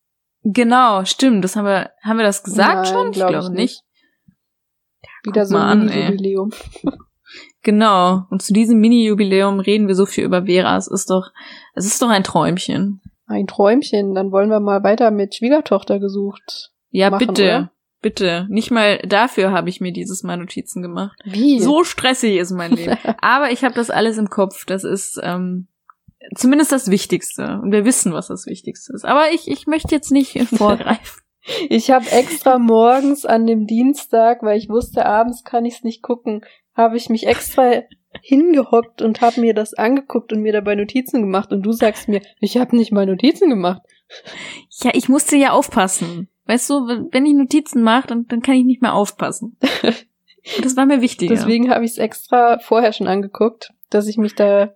[0.43, 1.43] Genau, stimmt.
[1.43, 3.07] Das haben wir, haben wir das gesagt Nein, schon?
[3.09, 3.81] Ich glaub glaube ich nicht.
[5.23, 6.15] Wieder Guck so mal ein an, ey.
[7.65, 8.27] Genau.
[8.29, 10.77] Und zu diesem Mini-Jubiläum reden wir so viel über Vera.
[10.77, 11.31] Es ist doch,
[11.73, 13.01] es ist doch ein Träumchen.
[13.25, 14.13] Ein Träumchen.
[14.13, 16.71] Dann wollen wir mal weiter mit Schwiegertochter gesucht.
[16.91, 17.43] Ja, Machen, bitte.
[17.43, 17.71] oder?
[18.03, 18.45] Bitte.
[18.49, 21.17] Nicht mal dafür habe ich mir dieses Mal Notizen gemacht.
[21.25, 21.59] Wie?
[21.59, 22.97] So stressig ist mein Leben.
[23.19, 24.65] Aber ich habe das alles im Kopf.
[24.65, 25.67] Das ist ähm,
[26.35, 27.59] zumindest das Wichtigste.
[27.63, 29.05] Und wir wissen, was das Wichtigste ist.
[29.05, 31.19] Aber ich, ich möchte jetzt nicht vorgreifen.
[31.69, 36.01] Ich habe extra morgens an dem Dienstag, weil ich wusste, abends kann ich es nicht
[36.01, 36.41] gucken,
[36.75, 37.83] habe ich mich extra
[38.21, 41.51] hingehockt und habe mir das angeguckt und mir dabei Notizen gemacht.
[41.51, 43.81] Und du sagst mir, ich habe nicht mal Notizen gemacht.
[44.81, 46.29] Ja, ich musste ja aufpassen.
[46.45, 49.57] Weißt du, wenn ich Notizen mache, dann, dann kann ich nicht mehr aufpassen.
[49.61, 50.05] Und
[50.65, 51.29] das war mir wichtig.
[51.29, 54.75] Deswegen habe ich es extra vorher schon angeguckt, dass ich mich da.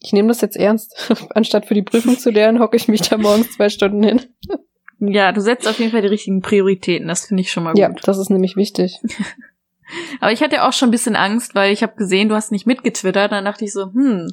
[0.00, 1.12] Ich nehme das jetzt ernst.
[1.34, 4.20] Anstatt für die Prüfung zu lernen, hocke ich mich da morgens zwei Stunden hin.
[5.00, 7.08] Ja, du setzt auf jeden Fall die richtigen Prioritäten.
[7.08, 7.80] Das finde ich schon mal gut.
[7.80, 9.00] Ja, das ist nämlich wichtig.
[10.20, 12.66] Aber ich hatte auch schon ein bisschen Angst, weil ich habe gesehen, du hast nicht
[12.66, 13.32] mitgetwittert.
[13.32, 14.28] Dann dachte ich so, hm,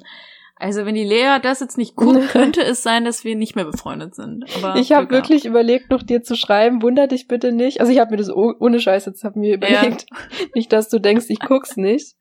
[0.62, 3.66] also wenn die Lea das jetzt nicht guckt, könnte es sein, dass wir nicht mehr
[3.66, 4.45] befreundet sind.
[4.55, 7.82] Aber ich habe wirklich überlegt, noch dir zu schreiben, wunder dich bitte nicht.
[7.82, 10.45] Also ich habe mir das ohne Scheiß jetzt hab mir überlegt, ja.
[10.55, 12.16] nicht, dass du denkst, ich guck's nicht.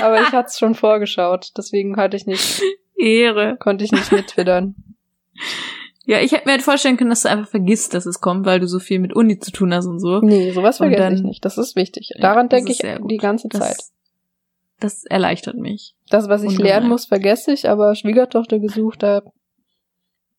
[0.00, 2.62] Aber ich hatte es schon vorgeschaut, deswegen hatte ich nicht
[2.96, 3.56] Ehre.
[3.58, 4.76] Konnte ich nicht mittwittern.
[6.06, 8.60] Ja, ich hätte mir halt vorstellen können, dass du einfach vergisst, dass es kommt, weil
[8.60, 10.20] du so viel mit Uni zu tun hast und so.
[10.20, 11.44] Nee, sowas vergesse dann, ich nicht.
[11.44, 12.10] Das ist wichtig.
[12.20, 13.76] Daran denke ich die ganze das, Zeit.
[14.78, 15.96] Das erleichtert mich.
[16.08, 16.66] Das, was ich Ungemein.
[16.66, 19.32] lernen muss, vergesse ich, aber Schwiegertochter gesucht habe.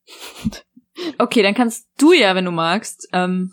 [1.18, 3.52] okay, dann kannst du ja, wenn du magst, ähm,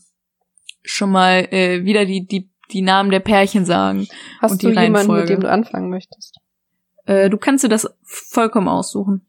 [0.84, 4.08] schon mal äh, wieder die, die, die Namen der Pärchen sagen.
[4.40, 6.38] Hast und du die jemanden, mit dem du anfangen möchtest?
[7.04, 9.26] Äh, du kannst dir das vollkommen aussuchen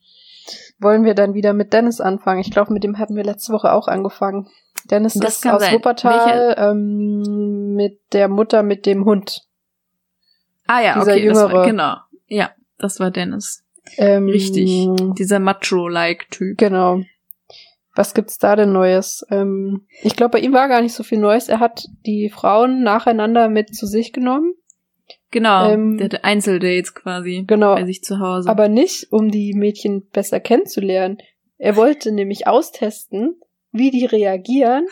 [0.78, 2.40] wollen wir dann wieder mit Dennis anfangen.
[2.40, 4.48] Ich glaube, mit dem hatten wir letzte Woche auch angefangen.
[4.90, 5.74] Dennis das ist aus sein.
[5.74, 9.46] Wuppertal ähm, mit der Mutter mit dem Hund.
[10.66, 11.52] Ah ja, Dieser okay, jüngere.
[11.52, 11.96] War, genau.
[12.26, 13.64] Ja, das war Dennis.
[13.96, 14.88] Ähm, Richtig.
[15.18, 16.58] Dieser Macho-like-Typ.
[16.58, 17.00] Genau.
[17.94, 19.24] Was gibt's da denn Neues?
[19.30, 21.48] Ähm, ich glaube, bei ihm war gar nicht so viel Neues.
[21.48, 24.54] Er hat die Frauen nacheinander mit zu sich genommen.
[25.30, 28.48] Genau, ähm, der hatte Einzeldates quasi genau, bei sich zu Hause.
[28.48, 31.18] Aber nicht, um die Mädchen besser kennenzulernen.
[31.58, 33.40] Er wollte nämlich austesten,
[33.72, 34.86] wie die reagieren,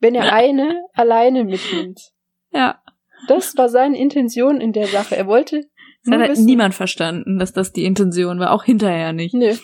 [0.00, 2.12] wenn er eine alleine mitnimmt.
[2.52, 2.82] Ja.
[3.28, 5.16] Das war seine Intention in der Sache.
[5.16, 5.64] Er wollte.
[6.04, 9.34] Das hat halt niemand verstanden, dass das die Intention war, auch hinterher nicht.
[9.34, 9.56] Nee.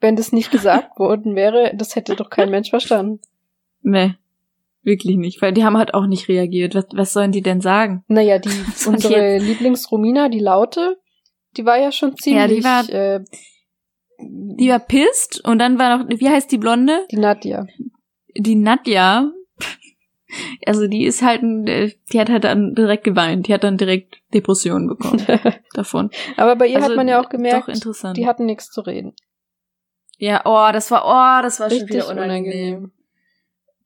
[0.00, 3.20] Wenn das nicht gesagt worden wäre, das hätte doch kein Mensch verstanden.
[3.86, 4.14] Nee.
[4.84, 6.74] Wirklich nicht, weil die haben halt auch nicht reagiert.
[6.74, 8.04] Was, was sollen die denn sagen?
[8.06, 8.50] Naja, die,
[8.86, 10.98] unsere Lieblingsromina, die Laute,
[11.56, 12.40] die war ja schon ziemlich.
[12.40, 13.24] Ja, die war, äh,
[14.18, 17.06] die war pisst und dann war noch, wie heißt die Blonde?
[17.10, 17.66] Die Nadja.
[18.36, 19.32] Die Nadja,
[20.66, 24.88] also die ist halt, die hat halt dann direkt geweint, die hat dann direkt Depressionen
[24.88, 25.24] bekommen
[25.74, 26.10] davon.
[26.36, 27.70] Aber bei ihr also, hat man ja auch gemerkt,
[28.16, 29.14] die hatten nichts zu reden.
[30.18, 32.74] Ja, oh, das war, oh, das war Richtig schon wieder unangenehm.
[32.76, 32.92] unangenehm.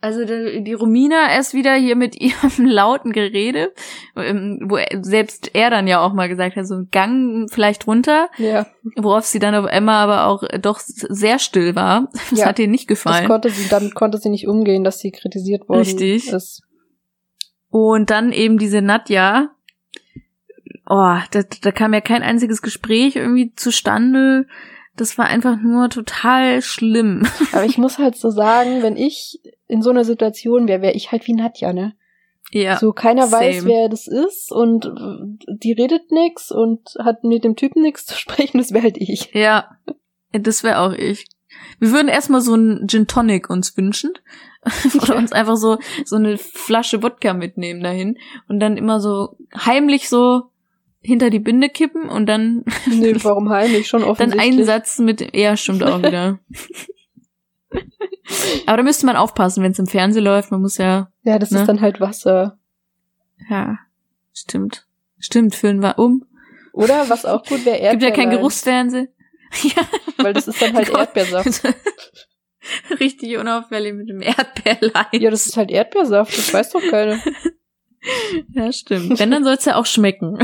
[0.01, 3.73] Also die, die Romina erst wieder hier mit ihrem lauten Gerede,
[4.17, 8.29] ähm, wo selbst er dann ja auch mal gesagt hat, so ein Gang vielleicht runter,
[8.39, 8.67] ja.
[8.97, 12.09] worauf sie dann auf Emma aber auch doch sehr still war.
[12.31, 12.47] Das ja.
[12.47, 13.23] hat ihr nicht gefallen.
[13.23, 16.31] Das konnte sie, damit konnte sie nicht umgehen, dass sie kritisiert worden Richtig.
[16.31, 16.63] ist.
[17.71, 19.51] Und dann eben diese Nadja.
[20.87, 24.47] Oh, da, da kam ja kein einziges Gespräch irgendwie zustande.
[24.97, 27.27] Das war einfach nur total schlimm.
[27.53, 31.13] Aber ich muss halt so sagen, wenn ich in so einer Situation wäre, wäre ich
[31.13, 31.95] halt wie Nadja, ne?
[32.51, 32.79] Ja.
[32.79, 33.43] So keiner same.
[33.43, 34.91] weiß, wer das ist und
[35.49, 39.33] die redet nix und hat mit dem Typen nix zu sprechen, das wäre halt ich.
[39.35, 39.77] Ja.
[40.33, 41.27] Das wäre auch ich.
[41.79, 44.13] Wir würden erstmal so ein Gin Tonic uns wünschen.
[45.03, 50.09] Oder uns einfach so, so eine Flasche Wodka mitnehmen dahin und dann immer so heimlich
[50.09, 50.51] so
[51.01, 52.65] hinter die Binde kippen und dann.
[52.87, 53.87] Nee, warum heimlich?
[53.87, 54.51] Schon offensichtlich.
[54.51, 56.39] Dann einen Satz mit, ja, stimmt auch wieder.
[58.67, 60.51] Aber da müsste man aufpassen, wenn es im Fernsehen läuft.
[60.51, 61.11] Man muss ja.
[61.23, 61.61] Ja, das ne?
[61.61, 62.59] ist dann halt Wasser.
[63.49, 63.79] Ja,
[64.35, 64.87] stimmt.
[65.19, 66.25] Stimmt, füllen wir um.
[66.73, 67.91] Oder was auch gut wäre Erdbeer.
[67.93, 69.09] Gibt ja kein Geruchsfernsehen.
[69.63, 69.83] ja.
[70.19, 71.63] Weil das ist dann halt Erdbeersaft.
[73.01, 75.07] Richtig unauffällig mit dem Erdbeerlein.
[75.13, 77.19] Ja, das ist halt Erdbeersaft, das weiß doch keiner.
[78.51, 79.19] ja, stimmt.
[79.19, 80.39] Wenn, dann soll es ja auch schmecken.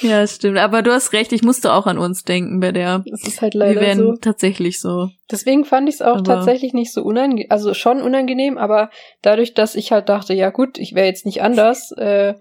[0.00, 0.58] Ja, stimmt.
[0.58, 3.04] Aber du hast recht, ich musste auch an uns denken bei der.
[3.10, 4.16] Das ist halt leider Wir so.
[4.16, 5.10] tatsächlich so.
[5.30, 8.90] Deswegen fand ich es auch aber tatsächlich nicht so unangenehm, also schon unangenehm, aber
[9.22, 12.34] dadurch, dass ich halt dachte, ja gut, ich wäre jetzt nicht anders, äh,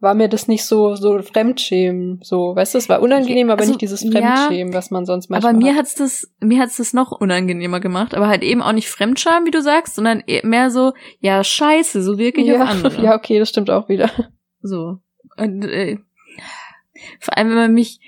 [0.00, 3.72] war mir das nicht so so Fremdschämen, so, weißt du, es war unangenehm, aber also,
[3.72, 5.80] nicht dieses Fremdschämen, ja, was man sonst manchmal Aber mir hat.
[5.80, 9.50] hat's das mir hat's das noch unangenehmer gemacht, aber halt eben auch nicht Fremdscham, wie
[9.50, 13.04] du sagst, sondern e-, mehr so, ja, scheiße, so wirklich ja, auf andere.
[13.04, 14.10] Ja, okay, das stimmt auch wieder.
[14.62, 14.98] So.
[15.40, 15.98] Und, äh,
[17.18, 18.00] vor allem, wenn man mich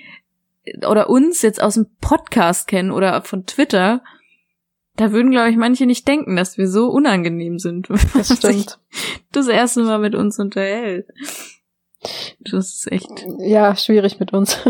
[0.87, 4.01] oder uns jetzt aus dem Podcast kennen oder von Twitter,
[4.95, 7.89] da würden, glaube ich, manche nicht denken, dass wir so unangenehm sind.
[8.13, 8.79] Das stimmt.
[9.31, 11.07] das erste Mal mit uns unterhält.
[12.39, 13.09] Das ist echt.
[13.39, 14.59] Ja, schwierig mit uns.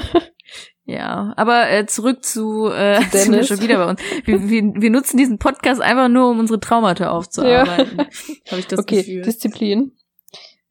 [0.85, 3.47] Ja, aber äh, zurück zu, äh, Zu sind wir Dennis.
[3.47, 4.01] schon wieder bei uns.
[4.25, 7.99] Wir, wir, wir nutzen diesen Podcast einfach nur, um unsere Traumata aufzuarbeiten.
[8.49, 9.21] Habe ich das okay, Gefühl.
[9.21, 9.93] Disziplin.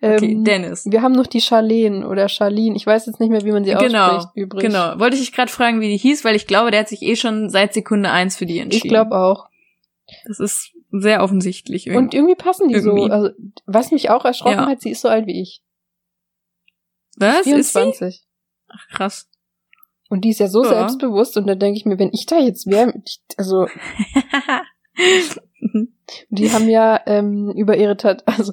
[0.03, 0.85] Okay, Ähm, Dennis.
[0.91, 2.77] wir haben noch die Charlene oder Charlene.
[2.77, 4.37] Ich weiß jetzt nicht mehr, wie man sie Genau, ausspricht.
[4.37, 4.63] Übrig.
[4.63, 4.99] Genau.
[4.99, 7.17] Wollte ich dich gerade fragen, wie die hieß, weil ich glaube, der hat sich eh
[7.17, 8.85] schon seit Sekunde eins für die entschieden.
[8.87, 9.47] Ich glaube auch.
[10.27, 11.87] Das ist sehr offensichtlich.
[11.89, 12.17] Und irgendwie.
[12.19, 13.07] irgendwie passen die Irgendwie.
[13.07, 13.11] so.
[13.13, 13.31] Also,
[13.67, 14.67] was mich auch erschrocken Ja.
[14.67, 15.63] hat, sie ist so alt wie ich.
[17.17, 17.47] Was?
[17.47, 17.81] Ist sie?
[17.81, 18.23] 24.
[18.69, 19.29] Ach, krass.
[20.11, 20.69] Und die ist ja so Ja.
[20.71, 22.93] selbstbewusst und da denke ich mir, wenn ich da jetzt wäre,
[23.39, 23.67] also
[26.29, 28.53] die haben ja ähm, über ihre Tat, also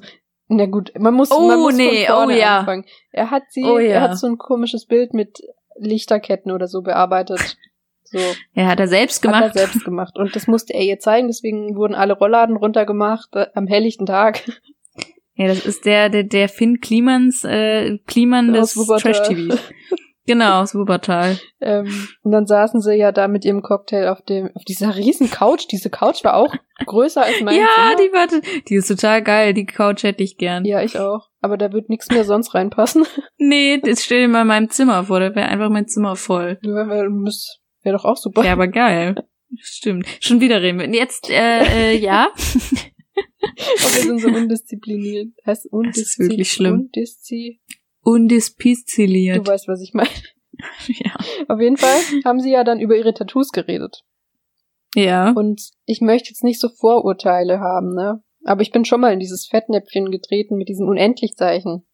[0.50, 2.58] na gut, man muss, Oh, man muss nee, von vorne oh ja.
[2.60, 2.84] anfangen.
[3.12, 3.90] Er hat sie, Oh ja.
[3.90, 5.40] er hat so ein komisches Bild mit
[5.78, 7.56] Lichterketten oder so bearbeitet.
[8.04, 8.18] So
[8.54, 9.54] ja, hat er selbst hat er gemacht.
[9.54, 11.28] selbst gemacht und das musste er ihr zeigen.
[11.28, 14.42] Deswegen wurden alle Rollladen runtergemacht äh, am helllichten Tag.
[15.34, 18.74] Ja, das ist der, der, der Finn Klimans, äh, Kliman des.
[18.74, 19.56] Trash-TV.
[20.30, 21.40] Genau, aus Wuppertal.
[21.60, 25.28] Ähm, und dann saßen sie ja da mit ihrem Cocktail auf dem, auf dieser riesen
[25.28, 25.64] Couch.
[25.72, 26.54] Diese Couch war auch
[26.86, 27.96] größer als mein ja, Zimmer.
[27.96, 29.54] die warte, die ist total geil.
[29.54, 30.64] Die Couch hätte ich gern.
[30.64, 31.26] Ja, ich auch.
[31.40, 33.06] Aber da wird nichts mehr sonst reinpassen.
[33.38, 36.58] Nee, das stell dir mal in meinem Zimmer vor, da wäre einfach mein Zimmer voll.
[36.62, 36.88] Wäre
[37.82, 38.44] wär doch auch super.
[38.44, 39.16] Ja, aber geil.
[39.58, 40.06] Stimmt.
[40.20, 40.88] Schon wieder reden wir.
[40.88, 42.28] Jetzt, äh, äh, ja.
[43.42, 45.32] Aber wir sind so undiszipliniert.
[45.44, 46.06] Heißt Das undiszipliniert.
[46.06, 46.74] ist wirklich schlimm.
[46.74, 47.60] Undiszi
[48.02, 49.46] Undispiziliert.
[49.46, 50.08] du weißt, was ich meine.
[50.88, 51.14] Ja.
[51.48, 51.96] Auf jeden Fall
[52.26, 54.04] haben sie ja dann über ihre Tattoos geredet.
[54.94, 55.30] Ja.
[55.30, 58.22] Und ich möchte jetzt nicht so Vorurteile haben, ne?
[58.44, 61.86] Aber ich bin schon mal in dieses Fettnäpfchen getreten mit diesem Unendlichzeichen.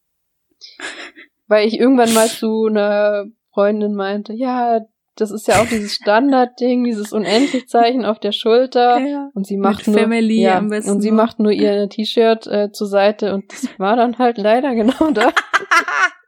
[1.46, 4.80] Weil ich irgendwann mal zu einer Freundin meinte, ja,
[5.16, 8.98] das ist ja auch dieses Standardding, dieses Unendlichzeichen auf der Schulter.
[8.98, 9.30] ja.
[9.34, 12.70] Und sie macht nur, Family ja, am besten und sie macht nur ihr T-Shirt äh,
[12.70, 15.32] zur Seite und das war dann halt leider genau da.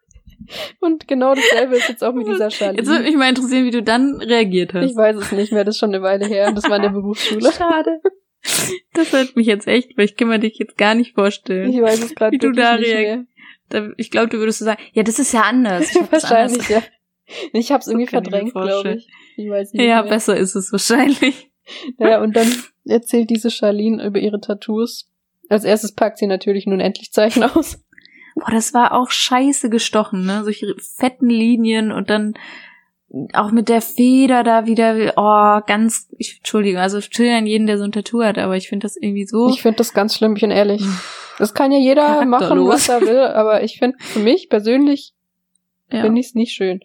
[0.81, 2.79] und genau dasselbe ist jetzt auch mit dieser Charlie.
[2.79, 4.91] Jetzt würde mich mal interessieren, wie du dann reagiert hast.
[4.91, 6.51] Ich weiß es nicht mehr, das ist schon eine Weile her.
[6.53, 7.53] Das war in der Berufsschule.
[7.53, 8.01] Schade.
[8.95, 11.71] Das hört mich jetzt echt, weil ich kann mir dich jetzt gar nicht vorstellen.
[11.73, 13.29] Ich weiß es gerade Wie du da nicht reagierst.
[13.99, 15.95] Ich glaube, du würdest so sagen, ja, das ist ja anders.
[16.11, 16.69] Wahrscheinlich, anders.
[16.69, 16.83] ja.
[17.53, 19.09] Ich habe es irgendwie verdrängt, glaube ich.
[19.37, 20.11] Ich weiß nicht Ja, mehr.
[20.11, 21.51] besser ist es wahrscheinlich.
[21.99, 22.51] Ja, und dann
[22.87, 25.07] erzählt diese Charlene über ihre Tattoos.
[25.51, 27.85] Als erstes packt sie natürlich nun endlich Zeichen aus.
[28.35, 30.45] Boah, das war auch scheiße gestochen, ne?
[30.45, 32.33] Solche fetten Linien und dann
[33.33, 37.79] auch mit der Feder da wieder, oh, ganz, ich, Entschuldigung, also Entschuldigung an jeden, der
[37.79, 39.49] so ein Tattoo hat, aber ich finde das irgendwie so.
[39.51, 40.83] Ich finde das ganz schlimm, ich bin ehrlich.
[41.39, 45.15] Das kann ja jeder machen, was er will, aber ich finde, für mich persönlich
[45.91, 46.03] ja.
[46.03, 46.81] finde ich es nicht schön.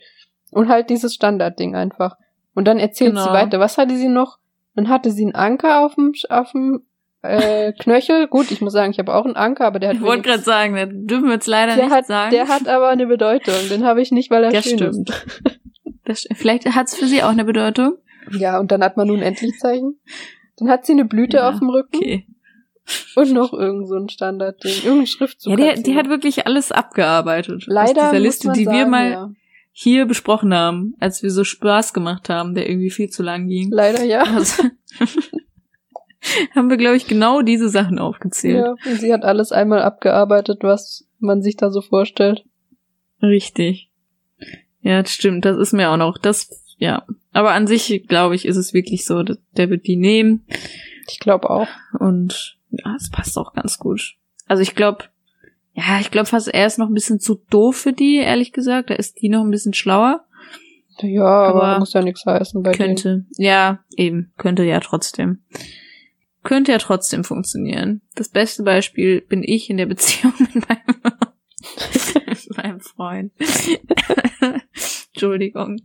[0.54, 2.18] Und halt dieses Standardding einfach.
[2.56, 3.24] Und dann erzählt Genau.
[3.26, 3.60] sie weiter.
[3.60, 4.38] Was hatte sie noch?
[4.76, 6.84] Dann hatte sie einen Anker auf dem, auf dem
[7.22, 8.28] äh, Knöchel.
[8.28, 10.44] Gut, ich muss sagen, ich habe auch einen Anker, aber der hat ich wollte gerade
[10.44, 12.32] sagen, das dürfen wir jetzt leider der nicht hat, sagen.
[12.32, 13.54] der hat aber eine Bedeutung.
[13.70, 15.10] Den habe ich nicht, weil er Das schön stimmt.
[15.10, 15.42] ist.
[16.06, 17.96] das, vielleicht hat es für sie auch eine Bedeutung.
[18.32, 20.00] Ja, und dann hat man nun endlich Zeichen.
[20.58, 22.28] Dann hat sie eine Blüte Ja, auf dem Rücken Okay.
[23.16, 24.72] und noch irgend so ein Standardding.
[24.84, 25.58] Irgendein Schriftzug.
[25.60, 27.64] Ja, hat die, hat wirklich alles abgearbeitet.
[27.68, 29.30] Leider aus dieser Liste, die wir sagen, mal ja.
[29.76, 33.72] Hier besprochen haben, als wir so Spaß gemacht haben, der irgendwie viel zu lang ging.
[33.72, 34.22] Leider ja.
[34.22, 34.64] Also,
[36.56, 38.64] haben wir, glaube ich, genau diese Sachen aufgezählt.
[38.64, 38.76] ja.
[38.90, 42.46] Und sie hat alles einmal abgearbeitet, was man sich da so vorstellt.
[43.22, 43.90] Richtig.
[44.82, 45.44] Ja, das stimmt.
[45.44, 46.20] Das ist mir auch noch.
[46.20, 47.04] Das, ja.
[47.32, 50.46] Aber an sich, glaube ich, ist es wirklich so, der wird die nehmen.
[51.10, 51.68] Ich glaube auch.
[51.98, 54.16] Und ja, es passt auch ganz gut.
[54.46, 55.06] Also ich glaube,
[55.74, 58.90] ja, ich glaube fast, er ist noch ein bisschen zu doof für die, ehrlich gesagt.
[58.90, 60.26] Da ist die noch ein bisschen schlauer.
[61.00, 62.96] Ja, aber, Aber muss ja nichts heißen bei denen.
[62.96, 63.26] Könnte.
[63.38, 64.32] Ja, eben.
[64.38, 65.44] Könnte ja trotzdem.
[66.44, 68.02] Könnte ja trotzdem funktionieren.
[68.16, 71.02] Das beste Beispiel bin ich in der Beziehung mit meinem,
[72.28, 73.32] mit meinem Freund.
[75.14, 75.82] Entschuldigung.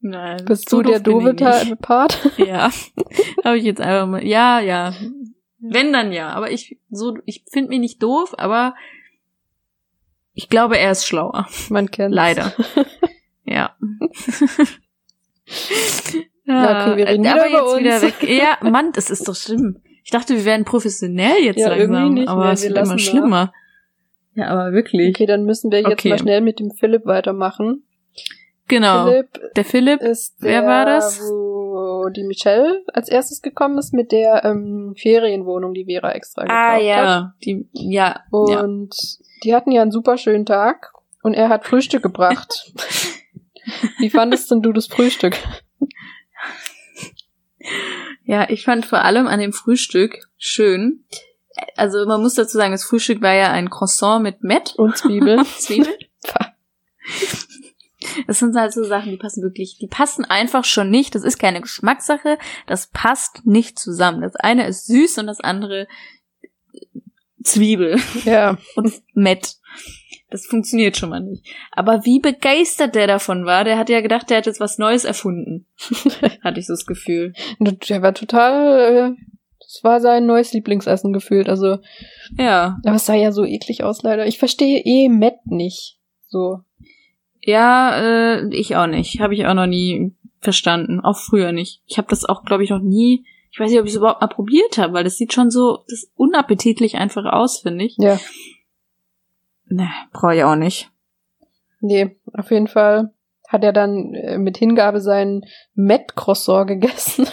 [0.00, 0.44] Nein.
[0.44, 2.30] Bist so du der doofe Part?
[2.36, 2.70] Ja.
[3.44, 4.24] Habe ich jetzt einfach mal.
[4.24, 4.94] Ja, ja.
[5.58, 6.30] Wenn dann ja.
[6.30, 8.74] Aber ich so, ich finde mich nicht doof, aber
[10.34, 11.46] ich glaube, er ist schlauer.
[11.70, 12.52] Man kennt Leider.
[13.44, 13.76] Ja.
[16.44, 18.20] Ja, okay, wir reden aber wieder über jetzt wieder uns.
[18.22, 18.28] weg.
[18.28, 19.80] Ja, Mann, das ist doch schlimm.
[20.04, 22.52] Ich dachte, wir wären professionell jetzt Ja, langsam, irgendwie nicht aber mehr.
[22.52, 23.52] es Wir wird immer schlimmer.
[24.34, 25.10] Ja, aber wirklich.
[25.14, 26.08] Okay, dann müssen wir jetzt Okay.
[26.10, 27.84] mal schnell mit dem Philipp weitermachen.
[28.68, 29.04] Genau.
[29.06, 31.20] Philipp Der Philipp, ist Wer der, war das?
[31.20, 36.58] wo die Michelle als erstes gekommen ist mit der ähm, Ferienwohnung, die Vera extra gekauft
[36.58, 36.82] ah hat.
[36.82, 38.64] ja, die, ja, ja.
[39.44, 42.72] Die hatten ja einen super schönen Tag und er hat Frühstück gebracht.
[43.98, 45.36] Wie fandest denn du das Frühstück?
[48.24, 51.04] Ja, ich fand vor allem an dem Frühstück schön.
[51.76, 55.44] Also man muss dazu sagen, das Frühstück war ja ein Croissant mit Met Und Zwiebeln?
[55.44, 55.94] Zwiebeln.
[58.26, 61.14] Das sind halt so Sachen, die passen wirklich, die passen einfach schon nicht.
[61.14, 62.36] Das ist keine Geschmackssache.
[62.66, 64.22] Das passt nicht zusammen.
[64.22, 65.86] Das eine ist süß und das andere
[67.44, 68.58] Zwiebel Ja.
[68.76, 69.56] und Mett.
[70.30, 71.44] Das funktioniert schon mal nicht.
[71.72, 75.04] Aber wie begeistert der davon war, der hat ja gedacht, der hat jetzt was Neues
[75.04, 75.66] erfunden.
[76.42, 77.34] Hatte ich so das Gefühl.
[77.60, 79.22] Der war total, äh,
[79.60, 81.50] das war sein neues Lieblingsessen gefühlt.
[81.50, 81.78] Also,
[82.38, 82.78] Ja.
[82.82, 84.26] aber es sah ja so eklig aus, leider.
[84.26, 85.98] Ich verstehe eh Matt nicht.
[86.28, 86.60] So.
[87.42, 89.20] Ja, äh, ich auch nicht.
[89.20, 91.00] Habe ich auch noch nie verstanden.
[91.00, 91.82] Auch früher nicht.
[91.86, 93.26] Ich habe das auch, glaube ich, noch nie.
[93.52, 95.84] Ich weiß nicht, ob ich es überhaupt mal probiert habe, weil das sieht schon so
[95.88, 97.96] das unappetitlich einfach aus, finde ich.
[97.98, 98.18] Ja.
[99.66, 100.90] Ne, brauche ich auch nicht.
[101.80, 103.12] Nee, auf jeden Fall
[103.48, 105.44] hat er dann äh, mit Hingabe seinen
[105.74, 107.26] Met-Croissant gegessen.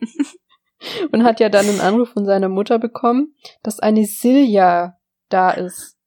[1.12, 4.98] und hat ja dann einen Anruf von seiner Mutter bekommen, dass eine Silja
[5.28, 5.98] da ist.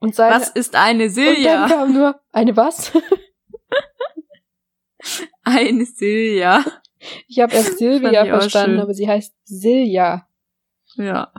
[0.00, 1.68] Und seine, Was ist eine und dann Silja?
[1.68, 2.92] kam nur, eine was?
[5.44, 6.64] Eine Silja.
[7.26, 10.26] Ich habe erst Silvia verstanden, aber sie heißt Silja.
[10.96, 11.32] Ja,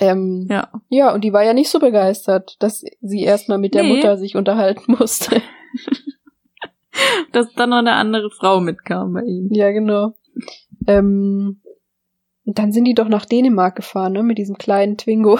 [0.00, 0.70] Ähm, ja.
[0.88, 3.96] ja, und die war ja nicht so begeistert, dass sie erstmal mit der Nee.
[3.96, 5.40] Mutter sich unterhalten musste.
[7.32, 9.48] Dass dann noch eine andere Frau mitkam bei ihm.
[9.50, 10.14] ja, genau.
[10.86, 11.60] Ähm,
[12.44, 15.38] und dann sind die doch nach Dänemark gefahren, ne, mit diesem kleinen Twingo.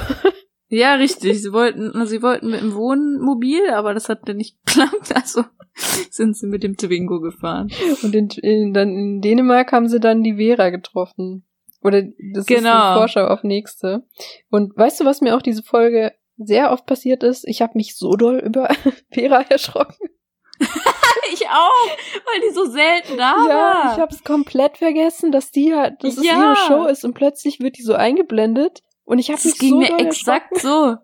[0.69, 1.41] Ja, richtig.
[1.43, 5.15] Sie wollten, sie wollten mit dem Wohnmobil, aber das hat dann nicht geklappt.
[5.15, 5.45] Also
[6.11, 7.71] sind sie mit dem Twingo gefahren.
[8.03, 11.45] Und in, in, dann in Dänemark haben sie dann die Vera getroffen.
[11.83, 12.71] Oder das ist Genau.
[12.71, 14.05] eine Vorschau auf nächste.
[14.51, 17.45] Und weißt du, was mir auch diese Folge sehr oft passiert ist?
[17.47, 18.69] Ich habe mich so doll über
[19.13, 20.09] Vera erschrocken.
[21.33, 23.93] Ich auch, weil die so selten da Ja, war.
[23.95, 26.35] ich habe es komplett vergessen, dass die halt, dass es Ja.
[26.53, 29.71] ihre Show ist und plötzlich wird die so eingeblendet und ich habe das mich ging
[29.71, 30.97] so mir exakt so.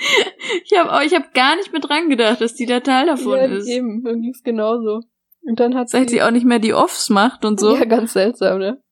[0.64, 3.44] Ich habe ich habe gar nicht mehr dran gedacht, dass die da Teil davon ja,
[3.44, 3.68] ist.
[3.68, 5.02] Eben, mir ging's genauso.
[5.42, 7.76] Und dann hat Seit sie auch nicht mehr die Offs macht und so.
[7.76, 8.82] Ja, ganz seltsam, ne?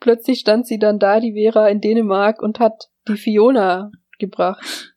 [0.00, 4.94] Plötzlich stand sie dann da, die Vera in Dänemark und hat die Fiona gebracht.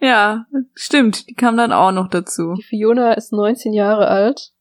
[0.00, 1.28] Ja, stimmt.
[1.28, 2.54] Die kam dann auch noch dazu.
[2.54, 4.52] Die Fiona ist 19 Jahre alt.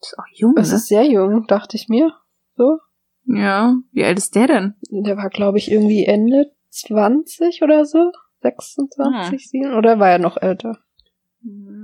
[0.00, 0.76] Ist auch jung, Das ne?
[0.76, 2.12] ist sehr jung, dachte ich mir.
[2.56, 2.78] So.
[3.24, 3.74] Ja.
[3.92, 4.74] Wie alt ist der denn?
[4.90, 8.10] Der war, glaube ich, irgendwie Ende 20 oder so.
[8.42, 10.78] 26, 7, oder war er noch älter?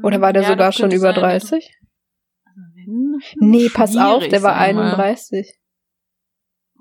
[0.02, 1.20] Oder war der Ja, sogar schon über sein.
[1.20, 1.72] 30?
[2.74, 4.94] Wenn- Nee, pass auf, der war sag ich mal.
[4.94, 5.54] 31.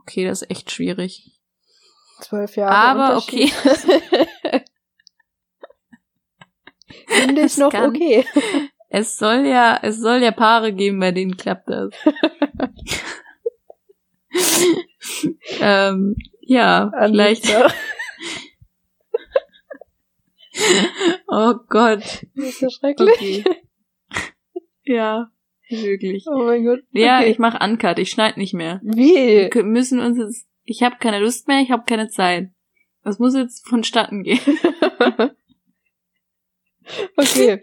[0.01, 1.39] Okay, das ist echt schwierig.
[2.21, 2.73] Zwölf Jahre.
[2.75, 3.51] Aber Unterschied.
[7.07, 8.25] Finde ich noch kann- okay.
[8.89, 11.93] Es soll ja, es soll ja Paare geben, bei denen klappt das.
[15.59, 17.45] ähm, ja, vielleicht.
[21.27, 22.25] Oh Gott.
[22.35, 23.09] Das ist ja schrecklich.
[23.09, 23.43] Okay.
[24.85, 25.29] ja,
[25.69, 26.25] wirklich.
[26.27, 26.79] Oh mein Gott.
[26.91, 27.31] Ja, okay.
[27.31, 28.81] ich mach Uncut, ich schneid nicht mehr.
[28.83, 29.49] Wie?
[29.51, 32.49] Wir müssen uns jetzt, ich habe keine Lust mehr, ich habe keine Zeit.
[33.03, 34.39] Das muss jetzt vonstatten gehen.
[37.17, 37.61] okay.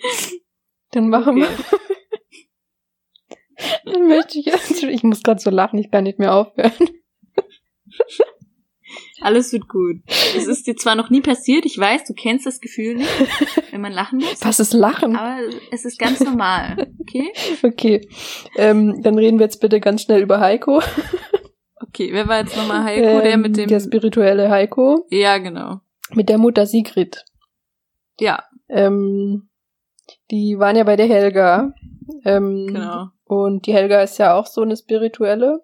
[0.90, 1.48] Dann machen wir.
[3.84, 4.46] Dann möchte ich.
[4.82, 6.72] Ich muss gerade so lachen, ich kann nicht mehr aufhören.
[9.24, 9.96] Alles wird gut.
[10.36, 13.08] Es ist dir zwar noch nie passiert, ich weiß, du kennst das Gefühl nicht,
[13.72, 14.44] wenn man lachen muss.
[14.44, 15.16] Was ist Lachen?
[15.16, 15.38] Aber
[15.70, 17.32] es ist ganz normal, okay?
[17.62, 18.06] Okay.
[18.56, 20.80] Ähm, dann reden wir jetzt bitte ganz schnell über Heiko.
[21.80, 23.68] Okay, wer war jetzt nochmal Heiko, der Ähm, mit dem...
[23.68, 25.06] Der spirituelle Heiko.
[25.10, 25.80] ja, genau.
[26.12, 27.24] Mit der Mutter Sigrid.
[28.18, 29.48] Ja, Ähm,
[30.32, 31.72] die waren ja bei der Helga.
[32.24, 33.08] Ähm, genau.
[33.26, 35.62] Und die Helga ist ja auch so eine spirituelle.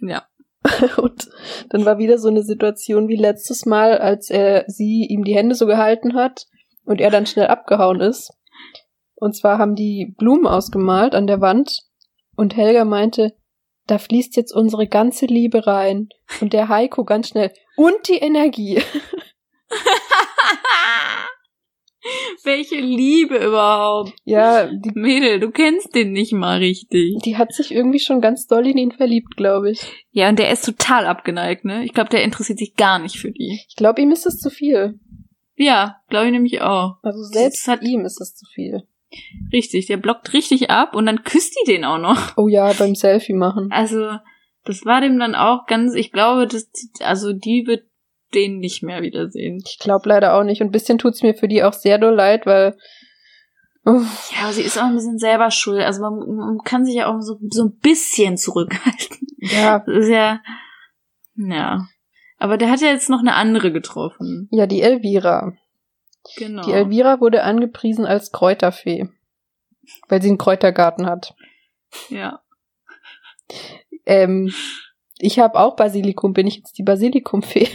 [0.00, 0.24] Ja.
[0.96, 1.28] Und
[1.70, 5.54] dann war wieder so eine Situation wie letztes Mal, als er sie ihm die Hände
[5.54, 6.46] so gehalten hat
[6.84, 8.32] und er dann schnell abgehauen ist.
[9.14, 11.82] Und zwar haben die Blumen ausgemalt an der Wand
[12.36, 13.34] und Helga meinte,
[13.86, 16.08] da fließt jetzt unsere ganze Liebe rein.
[16.40, 17.52] Und der Heiko ganz schnell.
[17.76, 18.82] Und die Energie.
[22.44, 24.12] Welche Liebe überhaupt.
[24.24, 27.18] Ja, die, Mädel, du kennst den nicht mal richtig.
[27.24, 29.80] die hat sich irgendwie schon ganz doll in ihn verliebt, glaube ich.
[30.10, 31.84] Ja, und der ist total abgeneigt, ne?
[31.84, 33.60] Ich glaube, der interessiert sich gar nicht für die.
[33.68, 34.98] Ich glaube, ihm ist es zu viel.
[35.56, 36.96] Ja, glaube ich nämlich auch.
[37.02, 38.82] Also selbst Das hat- ihm ist es zu viel.
[39.52, 42.32] Richtig, der blockt richtig ab und dann küsst die den auch noch.
[42.36, 43.68] Oh ja, beim Selfie machen.
[43.70, 44.16] Also,
[44.64, 47.84] das war dem dann auch ganz, ich glaube, das, also die wird
[48.34, 49.62] den nicht mehr wiedersehen.
[49.66, 50.60] Ich glaube leider auch nicht.
[50.60, 52.76] Und ein bisschen tut's mir für die auch sehr doll leid, weil.
[53.84, 55.82] Uff, Ja, aber sie ist auch ein bisschen selber schuld.
[55.82, 59.26] Also man, man kann sich ja auch so, so ein bisschen zurückhalten.
[59.38, 60.40] ja, Das ist ja,
[61.34, 61.86] ja.
[62.38, 64.48] Aber der hat ja jetzt noch eine andere getroffen.
[64.50, 65.52] ja, die Elvira.
[66.36, 66.62] Genau.
[66.62, 69.08] Die Elvira wurde angepriesen als Kräuterfee,
[70.08, 71.34] weil sie einen Kräutergarten hat.
[72.08, 72.40] ja.
[74.06, 74.52] Ähm,
[75.18, 76.32] ich habe auch Basilikum.
[76.32, 77.68] Bin ich jetzt die Basilikumfee?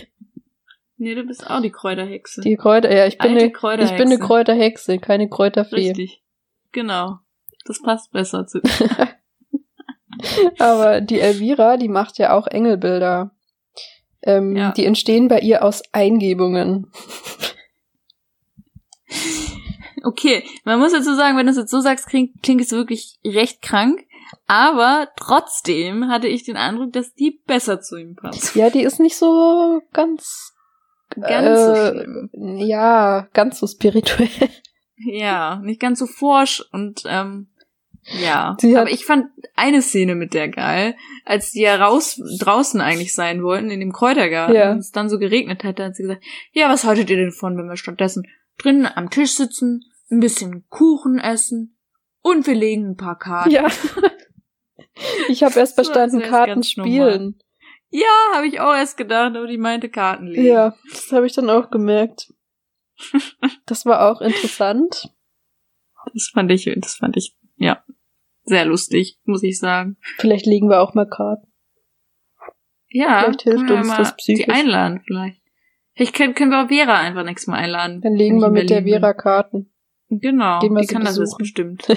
[0.98, 2.42] Nee, du bist auch die Kräuterhexe.
[2.42, 3.96] Die Kräuter, ja, ich bin Alte eine, ich Kräuterhexe.
[3.96, 5.76] bin eine Kräuterhexe, keine Kräuterfee.
[5.90, 6.24] Richtig.
[6.72, 7.20] Genau.
[7.66, 8.62] Das passt besser zu.
[10.60, 13.32] Aber die Elvira, die macht ja auch Engelbilder.
[14.24, 14.72] Ähm, Ja.
[14.72, 16.92] Die entstehen bei ihr aus Eingebungen.
[20.04, 23.20] Okay, man muss dazu sagen, wenn du es jetzt so sagst, klingt, klingt es wirklich
[23.26, 24.06] recht krank.
[24.46, 28.56] Aber trotzdem hatte ich den Eindruck, dass die besser zu ihm passt.
[28.56, 30.54] Ja, die ist nicht so ganz,
[31.22, 32.30] Ganz so äh, schlimm.
[32.60, 34.30] ja, ganz so spirituell.
[35.00, 37.50] Ja, nicht ganz so forsch und ähm,
[38.20, 38.58] ja.
[38.64, 43.44] Aber ich fand eine Szene mit der geil, als die ja raus draußen eigentlich sein
[43.44, 44.72] wollten in dem Kräutergarten Ja.
[44.72, 47.32] und es dann so geregnet hat, da hat sie gesagt, ja, was haltet ihr denn
[47.32, 48.24] von, wenn wir stattdessen
[48.58, 51.78] drinnen am Tisch sitzen, ein bisschen Kuchen essen
[52.24, 53.52] und wir legen ein paar Karten.
[53.52, 53.68] Ja.
[55.30, 57.38] Ich habe erst verstanden, Karten spielen.
[57.90, 60.46] Ja, habe ich auch erst gedacht, aber die meinte Karten legen.
[60.46, 62.34] Ja, das habe ich dann auch gemerkt.
[63.66, 65.14] Das war auch interessant.
[66.14, 67.84] Das fand ich, das fand ich, ja,
[68.44, 69.98] sehr lustig, muss ich sagen.
[70.18, 71.52] Vielleicht legen wir auch mal Karten.
[72.90, 74.46] Ja, Vielleicht hilft uns das psychisch.
[74.46, 75.42] Die einladen vielleicht.
[75.96, 78.02] Vielleicht können, können wir auch Vera einfach nächstes Mal einladen.
[78.02, 78.84] Dann legen wir mit der.
[78.84, 79.74] Vera Karten.
[80.10, 81.38] Genau, die sie kann das jetzt besuchen.
[81.40, 81.88] bestimmt.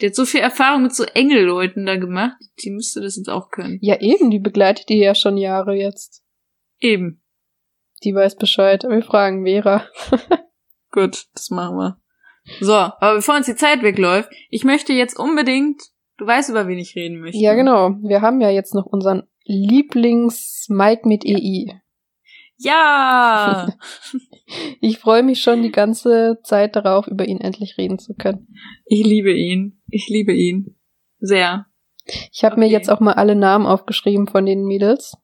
[0.00, 3.50] Die hat so viel Erfahrung mit so Engelleuten da gemacht, die müsste das jetzt auch
[3.50, 3.78] können.
[3.80, 6.22] Ja, eben, die begleitet die ja schon Jahre jetzt.
[6.78, 7.22] Eben.
[8.04, 8.84] Die weiß Bescheid.
[8.84, 9.86] Wir fragen Vera.
[10.92, 12.00] Gut, das machen wir.
[12.60, 15.82] So, aber bevor uns die Zeit wegläuft, ich möchte jetzt unbedingt,
[16.18, 17.38] du weißt, über wen ich reden möchte.
[17.38, 17.96] Ja, genau.
[18.02, 21.80] Wir haben ja jetzt noch unseren Lieblings-Mike mit EI.
[22.58, 23.68] Ja!
[24.80, 28.46] Ich freue mich schon die ganze Zeit darauf, über ihn endlich reden zu können.
[28.84, 29.82] Ich liebe ihn.
[29.90, 30.76] Ich liebe ihn.
[31.18, 31.66] Sehr.
[32.32, 32.72] Ich habe mir Okay.
[32.74, 35.16] jetzt auch mal alle Namen aufgeschrieben von den Mädels,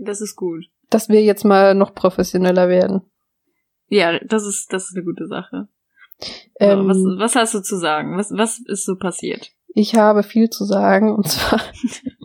[0.00, 0.64] Das ist gut.
[0.90, 3.02] dass wir jetzt mal noch professioneller werden.
[3.86, 5.68] Ja, das ist, das ist eine gute Sache.
[6.58, 8.16] Ähm, was, was hast du zu sagen?
[8.16, 9.52] Was, was ist so passiert?
[9.74, 11.60] Ich habe viel zu sagen und zwar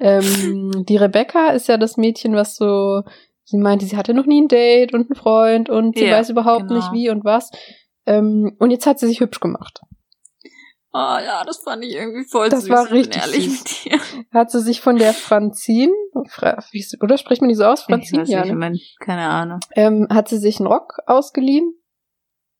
[0.00, 3.02] ähm, die Rebecca ist ja das Mädchen, was so
[3.44, 6.30] sie meinte, sie hatte noch nie ein Date und einen Freund und sie Ja, weiß
[6.30, 6.74] überhaupt genau.
[6.76, 7.50] nicht wie und was.
[8.06, 9.80] Ähm, und jetzt hat sie sich hübsch gemacht.
[10.96, 12.70] Oh ja, das fand ich irgendwie voll Das süß.
[12.70, 13.84] war ich bin richtig ehrlich süß.
[13.84, 14.26] mit dir.
[14.32, 15.90] Hat sie sich von der Franzin,
[16.28, 16.62] Fra,
[17.00, 17.82] oder spricht man die so aus?
[17.82, 18.44] Franzin, ich weiß ja.
[18.54, 19.04] nicht, ich Ne?
[19.04, 19.58] keine Ahnung.
[19.74, 21.74] Ähm, hat sie sich einen Rock ausgeliehen.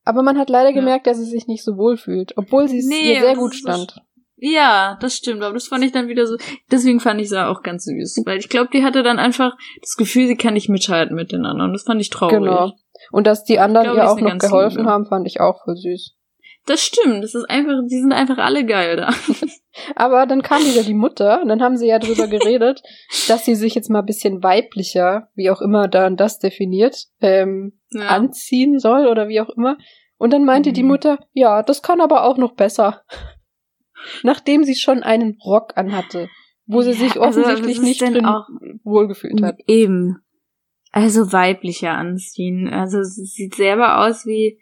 [0.03, 0.75] Aber man hat leider Ja.
[0.75, 3.53] gemerkt, dass sie sich nicht so wohl fühlt, obwohl sie es Nee, ihr sehr gut
[3.53, 4.01] das stand.
[4.37, 6.35] Ja, das stimmt, aber das fand ich dann wieder so,
[6.69, 9.95] deswegen fand ich sie auch ganz süß, weil ich glaube, die hatte dann einfach das
[9.95, 11.71] Gefühl, sie kann nicht mithalten mit den anderen.
[11.71, 12.39] Das fand ich traurig.
[12.39, 12.73] Genau.
[13.11, 14.89] Und dass die anderen glaub, ihr die auch noch geholfen liebe.
[14.89, 16.15] haben, fand ich auch voll süß.
[16.65, 19.13] Das stimmt, das ist einfach, die sind einfach alle geil da.
[19.95, 22.81] Aber dann kam wieder die Mutter und dann haben sie ja drüber geredet,
[23.27, 27.79] dass sie sich jetzt mal ein bisschen weiblicher, wie auch immer dann das definiert, ähm,
[27.91, 28.07] Ja.
[28.07, 29.77] anziehen soll oder wie auch immer.
[30.17, 30.89] Und dann meinte die Mhm.
[30.89, 33.03] Mutter, ja, das kann aber auch noch besser.
[34.23, 36.29] Nachdem sie schon einen Rock anhatte,
[36.65, 38.25] wo sie sich also, offensichtlich ist nicht drin
[38.83, 39.59] wohlgefühlt hat.
[39.67, 40.17] Eben.
[40.91, 42.69] Also weiblicher anziehen.
[42.69, 44.59] Also sie sieht selber aus wie.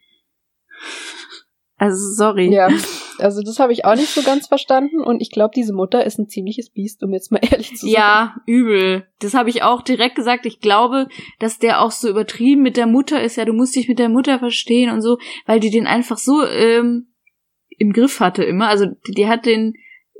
[1.77, 2.51] Also sorry.
[2.51, 2.69] Ja,
[3.19, 6.17] also das habe ich auch nicht so ganz verstanden und ich glaube, diese Mutter ist
[6.17, 7.95] ein ziemliches Biest, um jetzt mal ehrlich zu sein.
[7.95, 9.07] Ja, übel.
[9.19, 10.45] Das habe ich auch direkt gesagt.
[10.45, 11.07] Ich glaube,
[11.39, 13.35] dass der auch so übertrieben mit der Mutter ist.
[13.35, 16.45] Ja, du musst dich mit der Mutter verstehen und so, weil die den einfach so
[16.45, 17.12] ähm,
[17.77, 18.67] im Griff hatte immer.
[18.67, 19.73] Also die, die hat den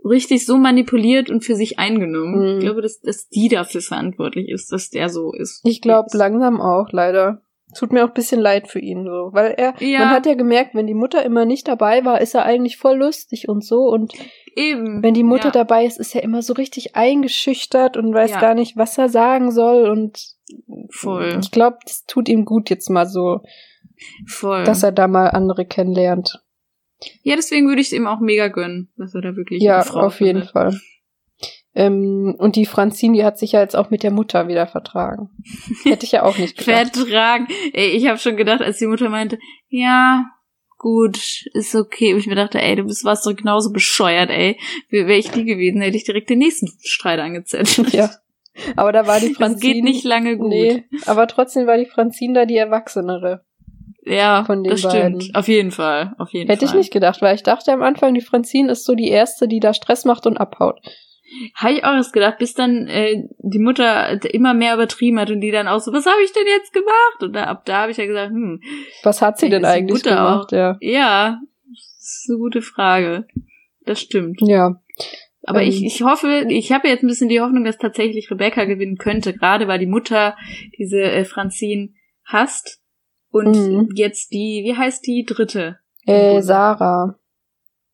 [0.05, 2.35] richtig so manipuliert und für sich eingenommen.
[2.55, 2.57] Mhm.
[2.57, 5.61] Ich glaube, dass, dass die dafür verantwortlich ist, dass der so ist.
[5.63, 7.41] Ich glaube langsam auch, leider.
[7.77, 9.29] Tut mir auch ein bisschen leid für ihn, so.
[9.33, 9.99] Weil er, Ja.
[9.99, 12.97] man hat ja gemerkt, wenn die Mutter immer nicht dabei war, ist er eigentlich voll
[12.97, 13.85] lustig und so.
[13.85, 14.13] Und
[14.55, 15.01] Eben.
[15.01, 15.51] wenn die Mutter ja.
[15.51, 18.39] dabei ist, ist er immer so richtig eingeschüchtert und weiß Ja.
[18.41, 19.89] gar nicht, was er sagen soll.
[19.89, 20.35] Und
[20.91, 21.39] Voll.
[21.41, 23.39] ich glaube, das tut ihm gut jetzt mal so,
[24.27, 24.63] Voll.
[24.65, 26.42] dass er da mal andere kennenlernt.
[27.23, 29.85] Ja, deswegen würde ich es ihm auch mega gönnen, dass er da wirklich Ja, eine
[29.85, 30.51] Frau auf jeden findet.
[30.51, 30.79] Fall.
[31.75, 35.29] Ähm, und die Franzin, die hat sich ja jetzt auch mit der Mutter wieder vertragen.
[35.83, 36.95] Hätte ich ja auch nicht gedacht.
[36.95, 37.47] Vertragen.
[37.73, 39.39] Ey, ich habe schon gedacht, als die Mutter meinte,
[39.69, 40.25] ja,
[40.77, 42.13] gut, ist okay.
[42.13, 44.59] Und ich mir dachte, ey, du bist warst doch genauso bescheuert, ey.
[44.89, 47.93] Wäre ich die gewesen, hätte ich direkt den nächsten Streit angezettelt.
[47.93, 48.11] Ja.
[48.75, 49.53] Aber da war die Franzin.
[49.53, 50.49] Das geht nicht lange gut.
[50.49, 53.43] Nee, aber trotzdem war die Franzin da die Erwachsenere.
[54.05, 54.93] Ja, Von den das stimmt.
[54.93, 55.35] beiden.
[55.35, 56.13] Auf jeden Fall.
[56.17, 56.75] Auf jeden Hätte Fall.
[56.75, 59.59] ich nicht gedacht, weil ich dachte am Anfang, die Franzin ist so die erste, die
[59.59, 60.81] da Stress macht und abhaut.
[61.55, 65.41] Habe ich auch erst gedacht, bis dann äh, die Mutter immer mehr übertrieben hat und
[65.41, 67.23] die dann auch so, was habe ich denn jetzt gemacht?
[67.23, 68.61] Und da, ab da habe ich ja gesagt, hm.
[69.03, 70.53] Was hat sie denn eigentlich gemacht?
[70.53, 70.77] Auch, ja.
[70.81, 71.39] ja,
[71.71, 73.25] ist eine gute Frage.
[73.85, 74.41] Das stimmt.
[74.41, 74.81] Ja.
[75.43, 78.65] Aber ähm, ich, ich hoffe, ich habe jetzt ein bisschen die Hoffnung, dass tatsächlich Rebecca
[78.65, 80.35] gewinnen könnte, gerade weil die Mutter
[80.77, 81.89] diese äh, Franzine
[82.25, 82.79] hasst.
[83.33, 83.89] Und mhm.
[83.95, 85.79] jetzt die, wie heißt die dritte?
[86.05, 87.17] Äh, Sarah.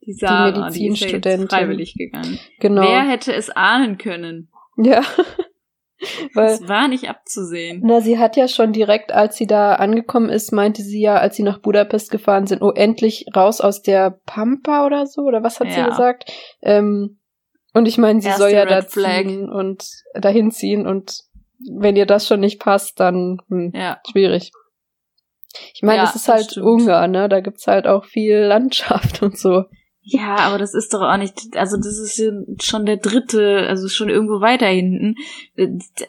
[0.06, 1.22] Die Sarah, die Medizinstudentin.
[1.22, 2.40] Die ist ja freiwillig gegangen.
[2.60, 2.82] Genau.
[2.82, 4.50] Wer hätte es ahnen können?
[4.76, 5.02] Ja.
[6.34, 7.82] Weil, das war nicht abzusehen.
[7.86, 11.38] Na, sie hat ja schon direkt, als sie da angekommen ist, meinte sie ja, als
[11.38, 15.62] sie nach Budapest gefahren sind, oh, endlich raus aus der Pampa oder so, oder was
[15.62, 15.74] hat ja.
[15.74, 16.32] sie gesagt?
[16.62, 17.20] Ähm,
[17.74, 21.22] und ich meine, sie Erste soll ja da ziehen und dahin ziehen und
[21.70, 24.02] wenn ihr das schon nicht passt, dann hm, ja.
[24.10, 24.52] schwierig.
[25.74, 27.28] Ich meine, ja, es ist halt Ungarn, ne?
[27.30, 29.66] Da gibt's halt auch viel Landschaft und so.
[30.02, 32.20] Ja, aber das ist doch auch nicht, also das ist
[32.64, 35.16] schon der dritte, also schon irgendwo weiter hinten.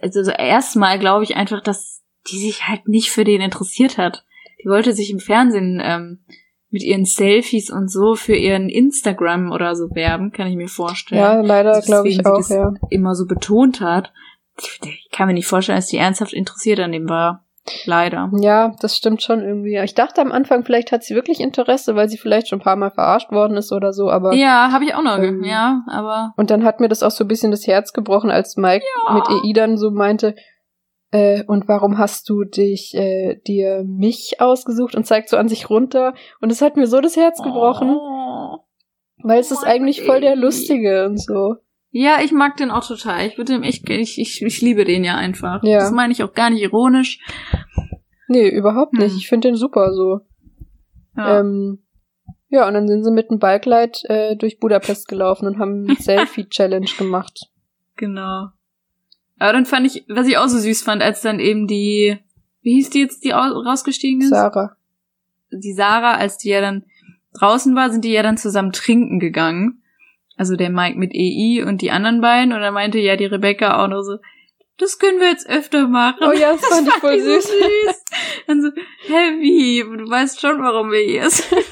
[0.00, 4.24] Also erstmal glaube ich einfach, dass die sich halt nicht für den interessiert hat.
[4.62, 6.24] Die wollte sich im Fernsehen ähm,
[6.70, 11.20] mit ihren Selfies und so für ihren Instagram oder so werben, kann ich mir vorstellen.
[11.20, 12.72] Ja, leider also glaube ich auch, ja.
[12.90, 14.12] Immer so betont hat.
[14.56, 17.46] Ich kann mir nicht vorstellen, dass die ernsthaft interessiert an dem war.
[17.84, 18.30] Leider.
[18.40, 19.78] Ja, das stimmt schon irgendwie.
[19.78, 22.76] Ich dachte am Anfang, vielleicht hat sie wirklich Interesse, weil sie vielleicht schon ein paar
[22.76, 24.34] Mal verarscht worden ist oder so, aber.
[24.34, 26.32] Ja, habe ich auch noch, ähm, ja, aber.
[26.36, 29.14] Und dann hat mir das auch so ein bisschen das Herz gebrochen, als Mike ja.
[29.14, 30.34] mit EI dann so meinte,
[31.12, 35.68] äh, und warum hast du dich äh, dir mich ausgesucht und zeigt so an sich
[35.68, 38.58] runter und es hat mir so das Herz gebrochen, oh.
[39.22, 41.56] weil es ist eigentlich voll der lustige und so.
[41.92, 43.26] Ja, ich mag den auch total.
[43.26, 45.62] Ich würde ihm echt, ich, ich, ich liebe den ja einfach.
[45.64, 45.78] Ja.
[45.80, 47.18] Das meine ich auch gar nicht ironisch.
[48.28, 49.10] Nee, überhaupt nicht.
[49.10, 49.18] Hm.
[49.18, 50.20] Ich finde den super so.
[51.16, 51.40] Ja.
[51.40, 51.82] Ähm,
[52.48, 55.96] ja, und dann sind sie mit dem Bikelet äh, durch Budapest gelaufen und haben eine
[56.00, 57.50] Selfie-Challenge gemacht.
[57.96, 58.48] Genau.
[59.38, 62.18] Aber dann fand ich, was ich auch so süß fand, als dann eben die,
[62.62, 64.30] wie hieß die jetzt, die rausgestiegen ist?
[64.30, 64.76] Sarah.
[65.50, 66.84] Die Sarah, als die ja dann
[67.34, 69.82] draußen war, sind die ja dann zusammen trinken gegangen
[70.40, 72.54] also der Mike mit EI und die anderen beiden.
[72.54, 74.16] Und dann meinte ja die Rebecca auch noch so,
[74.78, 76.20] das können wir jetzt öfter machen.
[76.22, 77.44] Oh ja, das, das fand ich voll süß.
[77.44, 78.04] So süß.
[78.46, 79.82] Dann so, wie?
[79.82, 81.58] Du weißt schon, warum wir hier sind.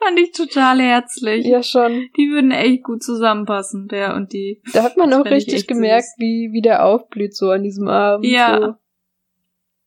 [0.00, 1.46] fand ich total herzlich.
[1.46, 2.08] Ja, schon.
[2.16, 4.60] Die würden echt gut zusammenpassen, der und die.
[4.72, 8.26] Da hat man auch richtig gemerkt, wie, wie der aufblüht so an diesem Abend.
[8.26, 8.60] Ja.
[8.60, 8.74] So.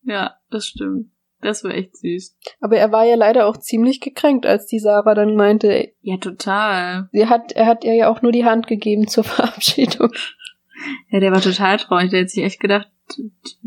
[0.09, 1.10] Ja, das stimmt.
[1.41, 2.37] Das war echt süß.
[2.59, 5.91] Aber er war ja leider auch ziemlich gekränkt, als die Sarah dann meinte.
[6.01, 7.09] Ja, total.
[7.11, 10.11] Sie hat, er hat ihr ja auch nur die Hand gegeben zur Verabschiedung.
[11.09, 12.11] Ja, der war total traurig.
[12.11, 12.89] Der hat sich echt gedacht,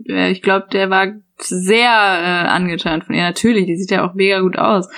[0.06, 3.22] ich glaube, der war sehr äh, angetan von ihr.
[3.22, 4.88] Natürlich, die sieht ja auch mega gut aus.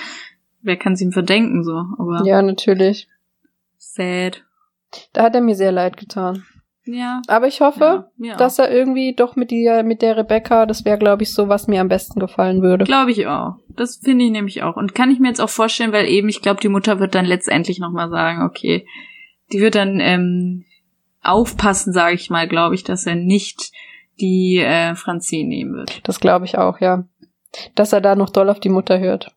[0.61, 1.83] Wer kann es ihm verdenken so?
[1.97, 3.07] Aber ja, natürlich.
[3.77, 4.43] Sad.
[5.13, 6.45] Da hat er mir sehr leid getan.
[6.87, 7.21] Ja.
[7.27, 10.97] Aber ich hoffe, ja, dass er irgendwie doch mit der, mit der Rebecca, das wäre,
[10.97, 12.85] glaube ich, so, was mir am besten gefallen würde.
[12.85, 13.55] Glaube ich auch.
[13.69, 14.77] Das finde ich nämlich auch.
[14.77, 17.25] Und kann ich mir jetzt auch vorstellen, weil eben, ich glaube, die Mutter wird dann
[17.25, 18.87] letztendlich nochmal sagen, okay,
[19.51, 20.65] die wird dann ähm,
[21.21, 23.71] aufpassen, sage ich mal, glaube ich, dass er nicht
[24.19, 26.07] die äh, Franzine nehmen wird.
[26.07, 27.07] Das glaube ich auch, ja.
[27.75, 29.35] Dass er da noch doll auf die Mutter hört.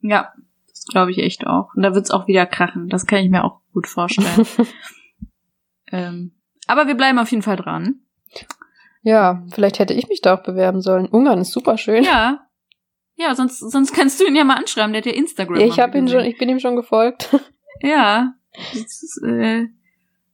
[0.00, 0.32] Ja,
[0.68, 1.74] das glaube ich echt auch.
[1.74, 2.88] Und da wird's auch wieder krachen.
[2.88, 4.46] Das kann ich mir auch gut vorstellen.
[5.92, 6.32] ähm,
[6.66, 8.00] aber wir bleiben auf jeden Fall dran.
[9.02, 11.06] Ja, vielleicht hätte ich mich da auch bewerben sollen.
[11.06, 12.04] Ungarn ist super schön.
[12.04, 12.46] Ja.
[13.16, 15.60] Ja, sonst, sonst kannst du ihn ja mal anschreiben, der hat ja Instagram.
[15.60, 17.28] Ja, ich habe ihn schon, ich bin ihm schon gefolgt.
[17.84, 18.34] Ja.
[18.52, 19.66] Das, ist, äh,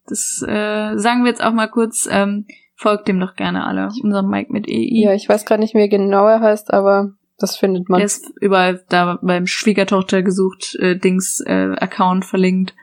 [0.07, 3.89] das äh, sagen wir jetzt auch mal kurz, ähm, folgt dem doch gerne alle.
[4.03, 4.89] Unserem Mike mit EI.
[4.91, 8.01] Ja, ich weiß gerade nicht, wie er genau er heißt, aber das findet man.
[8.01, 12.75] Der ist überall da beim Schwiegertochter gesucht, äh, Dings äh, Account verlinkt.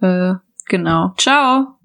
[0.00, 0.34] Äh,
[0.66, 1.14] genau.
[1.16, 1.74] Ciao.